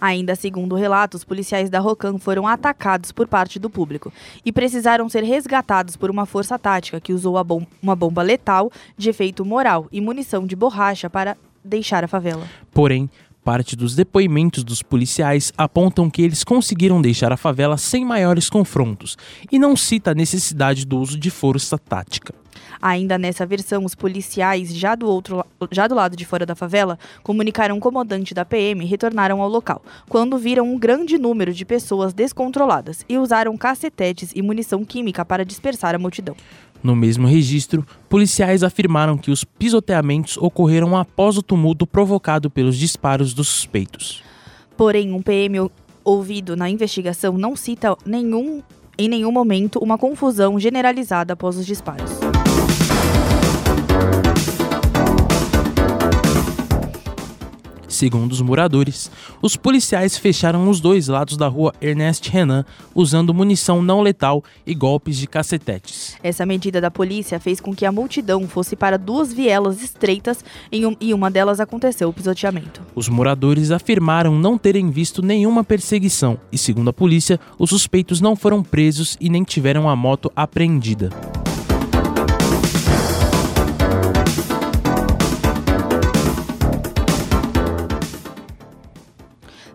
Ainda 0.00 0.36
segundo 0.36 0.76
relatos, 0.76 1.24
policiais 1.24 1.68
da 1.68 1.80
Rocan 1.80 2.18
foram 2.18 2.46
atacados 2.46 3.10
por 3.10 3.26
parte 3.26 3.58
do 3.58 3.68
público 3.68 4.12
e 4.44 4.52
precisaram 4.52 5.08
ser 5.08 5.24
resgatados 5.24 5.96
por 5.96 6.10
uma 6.10 6.24
força 6.24 6.58
tática 6.58 7.00
que 7.00 7.12
usou 7.12 7.42
bom 7.42 7.66
uma 7.82 7.96
bomba 7.96 8.22
letal 8.22 8.70
de 8.96 9.10
efeito 9.10 9.44
moral 9.44 9.86
e 9.90 10.00
munição 10.00 10.46
de 10.46 10.54
borracha 10.54 11.10
para 11.10 11.36
deixar 11.64 12.04
a 12.04 12.08
favela. 12.08 12.46
Porém, 12.72 13.10
parte 13.48 13.74
dos 13.74 13.94
depoimentos 13.94 14.62
dos 14.62 14.82
policiais 14.82 15.54
apontam 15.56 16.10
que 16.10 16.20
eles 16.20 16.44
conseguiram 16.44 17.00
deixar 17.00 17.32
a 17.32 17.36
favela 17.38 17.78
sem 17.78 18.04
maiores 18.04 18.50
confrontos 18.50 19.16
e 19.50 19.58
não 19.58 19.74
cita 19.74 20.10
a 20.10 20.14
necessidade 20.14 20.84
do 20.84 20.98
uso 20.98 21.18
de 21.18 21.30
força 21.30 21.78
tática. 21.78 22.34
Ainda 22.80 23.16
nessa 23.16 23.46
versão, 23.46 23.86
os 23.86 23.94
policiais, 23.94 24.74
já 24.74 24.94
do, 24.94 25.08
outro, 25.08 25.42
já 25.72 25.86
do 25.86 25.94
lado 25.94 26.14
de 26.14 26.26
fora 26.26 26.44
da 26.44 26.54
favela, 26.54 26.98
comunicaram 27.22 27.76
um 27.76 27.80
comandante 27.80 28.34
da 28.34 28.44
PM 28.44 28.84
e 28.84 28.86
retornaram 28.86 29.40
ao 29.40 29.48
local, 29.48 29.82
quando 30.10 30.36
viram 30.36 30.70
um 30.70 30.78
grande 30.78 31.16
número 31.16 31.52
de 31.52 31.64
pessoas 31.64 32.12
descontroladas 32.12 33.04
e 33.08 33.16
usaram 33.16 33.56
cacetetes 33.56 34.30
e 34.34 34.42
munição 34.42 34.84
química 34.84 35.24
para 35.24 35.44
dispersar 35.44 35.94
a 35.94 35.98
multidão. 35.98 36.36
No 36.82 36.94
mesmo 36.94 37.26
registro, 37.26 37.84
policiais 38.08 38.62
afirmaram 38.62 39.18
que 39.18 39.30
os 39.30 39.44
pisoteamentos 39.44 40.36
ocorreram 40.36 40.96
após 40.96 41.36
o 41.36 41.42
tumulto 41.42 41.86
provocado 41.86 42.48
pelos 42.48 42.76
disparos 42.76 43.34
dos 43.34 43.48
suspeitos. 43.48 44.22
Porém, 44.76 45.12
um 45.12 45.20
PM 45.20 45.70
ouvido 46.04 46.56
na 46.56 46.70
investigação 46.70 47.36
não 47.36 47.56
cita 47.56 47.96
nenhum 48.06 48.62
em 48.96 49.08
nenhum 49.08 49.30
momento 49.30 49.78
uma 49.78 49.96
confusão 49.96 50.58
generalizada 50.58 51.34
após 51.34 51.56
os 51.56 51.64
disparos. 51.64 52.27
Segundo 57.98 58.30
os 58.30 58.40
moradores, 58.40 59.10
os 59.42 59.56
policiais 59.56 60.16
fecharam 60.16 60.70
os 60.70 60.78
dois 60.78 61.08
lados 61.08 61.36
da 61.36 61.48
rua 61.48 61.74
Ernest 61.82 62.30
Renan 62.30 62.64
usando 62.94 63.34
munição 63.34 63.82
não 63.82 64.02
letal 64.02 64.44
e 64.64 64.72
golpes 64.72 65.16
de 65.18 65.26
cacetetes. 65.26 66.16
Essa 66.22 66.46
medida 66.46 66.80
da 66.80 66.92
polícia 66.92 67.40
fez 67.40 67.60
com 67.60 67.74
que 67.74 67.84
a 67.84 67.90
multidão 67.90 68.46
fosse 68.46 68.76
para 68.76 68.96
duas 68.96 69.32
vielas 69.32 69.82
estreitas 69.82 70.44
um, 70.72 70.94
e 71.00 71.12
uma 71.12 71.28
delas 71.28 71.58
aconteceu 71.58 72.08
o 72.08 72.12
pisoteamento. 72.12 72.82
Os 72.94 73.08
moradores 73.08 73.72
afirmaram 73.72 74.38
não 74.38 74.56
terem 74.56 74.92
visto 74.92 75.20
nenhuma 75.20 75.64
perseguição 75.64 76.38
e, 76.52 76.56
segundo 76.56 76.90
a 76.90 76.92
polícia, 76.92 77.40
os 77.58 77.70
suspeitos 77.70 78.20
não 78.20 78.36
foram 78.36 78.62
presos 78.62 79.16
e 79.20 79.28
nem 79.28 79.42
tiveram 79.42 79.88
a 79.88 79.96
moto 79.96 80.30
apreendida. 80.36 81.10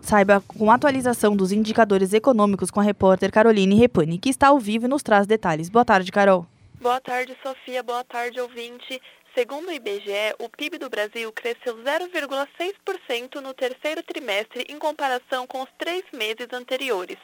Saiba 0.04 0.44
com 0.46 0.70
a 0.70 0.74
atualização 0.74 1.34
dos 1.34 1.50
indicadores 1.50 2.12
econômicos 2.12 2.70
com 2.70 2.78
a 2.78 2.82
repórter 2.82 3.32
Caroline 3.32 3.74
Repani, 3.74 4.18
que 4.18 4.28
está 4.28 4.48
ao 4.48 4.58
vivo 4.58 4.84
e 4.84 4.88
nos 4.88 5.02
traz 5.02 5.26
detalhes. 5.26 5.70
Boa 5.70 5.82
tarde, 5.82 6.12
Carol. 6.12 6.46
Boa 6.78 7.00
tarde, 7.00 7.34
Sofia. 7.42 7.82
Boa 7.82 8.04
tarde, 8.04 8.38
ouvinte. 8.38 9.00
Segundo 9.34 9.68
o 9.68 9.72
IBGE, 9.72 10.34
o 10.38 10.48
PIB 10.50 10.76
do 10.76 10.90
Brasil 10.90 11.32
cresceu 11.32 11.78
0,6% 11.78 13.40
no 13.40 13.54
terceiro 13.54 14.02
trimestre 14.02 14.66
em 14.68 14.78
comparação 14.78 15.46
com 15.46 15.62
os 15.62 15.70
três 15.78 16.04
meses 16.12 16.52
anteriores. 16.52 17.16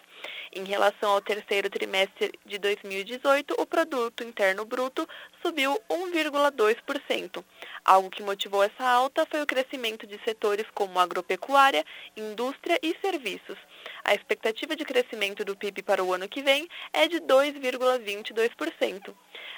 Em 0.52 0.64
relação 0.64 1.12
ao 1.12 1.20
terceiro 1.20 1.70
trimestre 1.70 2.32
de 2.44 2.58
2018, 2.58 3.54
o 3.56 3.64
produto 3.64 4.24
interno 4.24 4.64
bruto 4.64 5.08
subiu 5.40 5.80
1,2%. 5.88 7.44
Algo 7.84 8.10
que 8.10 8.20
motivou 8.20 8.64
essa 8.64 8.84
alta 8.84 9.24
foi 9.30 9.40
o 9.42 9.46
crescimento 9.46 10.08
de 10.08 10.20
setores 10.24 10.66
como 10.74 10.98
agropecuária, 10.98 11.84
indústria 12.16 12.80
e 12.82 12.96
serviços. 13.00 13.56
A 14.04 14.12
expectativa 14.12 14.74
de 14.74 14.84
crescimento 14.84 15.44
do 15.44 15.56
PIB 15.56 15.82
para 15.82 16.02
o 16.02 16.12
ano 16.12 16.28
que 16.28 16.42
vem 16.42 16.66
é 16.92 17.06
de 17.06 17.20
2,22%. 17.20 19.14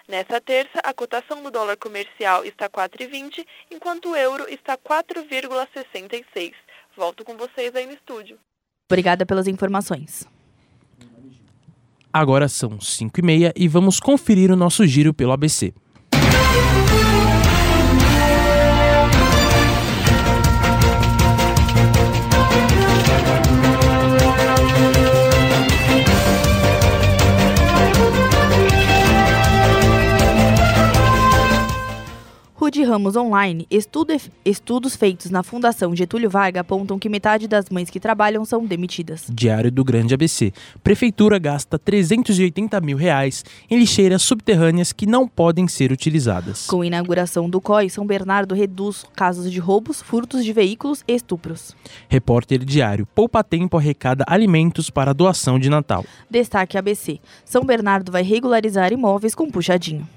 Nessa 0.07 0.43
terça, 0.43 0.79
a 0.85 0.93
cotação 0.93 1.43
do 1.43 1.51
dólar 1.51 1.79
comercial 1.79 2.45
está 2.45 2.69
4,20, 2.69 3.47
enquanto 3.71 4.11
o 4.11 4.17
euro 4.17 4.47
está 4.47 4.77
4,66. 4.77 6.53
Volto 6.95 7.25
com 7.25 7.35
vocês 7.35 7.75
aí 7.75 7.87
no 7.87 7.95
estúdio. 7.95 8.39
Obrigada 8.91 9.25
pelas 9.25 9.47
informações. 9.47 10.29
Agora 12.13 12.47
são 12.47 12.79
5 12.79 13.21
e 13.21 13.23
meia 13.23 13.53
e 13.57 13.67
vamos 13.67 13.99
conferir 13.99 14.51
o 14.51 14.57
nosso 14.57 14.87
giro 14.87 15.15
pelo 15.15 15.33
ABC. 15.33 15.73
Rude 32.73 32.85
Ramos 32.85 33.17
Online, 33.17 33.67
estudo, 33.71 34.17
estudos 34.47 34.97
feitos 34.97 35.31
na 35.31 35.43
Fundação 35.43 35.95
Getúlio 35.95 36.31
Vargas 36.31 36.63
apontam 36.63 36.99
que 36.99 37.07
metade 37.07 37.47
das 37.47 37.69
mães 37.69 37.91
que 37.91 38.01
trabalham 38.01 38.47
são 38.47 38.65
demitidas. 38.65 39.27
Diário 39.29 39.71
do 39.71 39.85
Grande 39.85 40.15
ABC. 40.15 40.55
Prefeitura 40.83 41.39
gasta 41.39 41.79
380 41.79 42.81
mil 42.81 42.97
reais 42.97 43.45
em 43.71 43.79
lixeiras 43.79 44.23
subterrâneas 44.23 44.91
que 44.91 45.05
não 45.05 45.29
podem 45.29 45.69
ser 45.69 45.93
utilizadas. 45.93 46.67
Com 46.67 46.81
a 46.81 46.87
inauguração 46.87 47.47
do 47.47 47.61
COI, 47.61 47.91
São 47.91 48.07
Bernardo 48.07 48.55
reduz 48.55 49.05
casos 49.15 49.53
de 49.53 49.59
roubos, 49.59 50.01
furtos 50.01 50.43
de 50.43 50.55
veículos 50.55 51.05
e 51.07 51.13
estupros. 51.13 51.77
Repórter 52.09 52.65
Diário. 52.65 53.07
Poupa 53.15 53.45
Tempo 53.45 53.77
arrecada 53.77 54.25
alimentos 54.27 54.89
para 54.89 55.13
doação 55.13 55.59
de 55.59 55.69
Natal. 55.69 56.07
Destaque 56.31 56.79
ABC. 56.79 57.21
São 57.45 57.67
Bernardo 57.67 58.11
vai 58.11 58.23
regularizar 58.23 58.95
imóveis 58.95 59.35
com 59.35 59.51
puxadinho. 59.51 60.09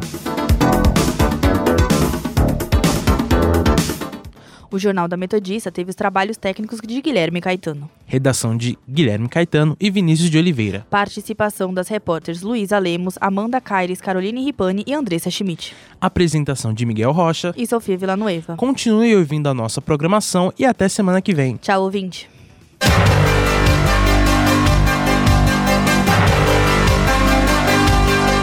O 4.70 4.78
Jornal 4.78 5.08
da 5.08 5.16
Metodista 5.16 5.72
teve 5.72 5.88
os 5.90 5.96
trabalhos 5.96 6.36
técnicos 6.36 6.80
de 6.86 7.00
Guilherme 7.00 7.40
Caetano. 7.40 7.88
Redação 8.04 8.54
de 8.56 8.76
Guilherme 8.88 9.28
Caetano 9.28 9.76
e 9.80 9.90
Vinícius 9.90 10.28
de 10.28 10.36
Oliveira. 10.36 10.84
Participação 10.90 11.72
das 11.72 11.88
repórteres 11.88 12.42
Luísa 12.42 12.78
Lemos, 12.78 13.16
Amanda 13.20 13.58
Caires, 13.60 14.02
Caroline 14.02 14.44
Ripani 14.44 14.84
e 14.86 14.92
Andressa 14.92 15.30
Schmidt. 15.30 15.74
Apresentação 15.98 16.74
de 16.74 16.84
Miguel 16.84 17.12
Rocha 17.12 17.54
e 17.56 17.66
Sofia 17.66 17.96
Villanueva. 17.96 18.56
Continue 18.56 19.16
ouvindo 19.16 19.48
a 19.48 19.54
nossa 19.54 19.80
programação 19.80 20.52
e 20.58 20.64
até 20.64 20.88
semana 20.88 21.22
que 21.22 21.32
vem. 21.34 21.56
Tchau, 21.56 21.82
ouvinte. 21.82 22.28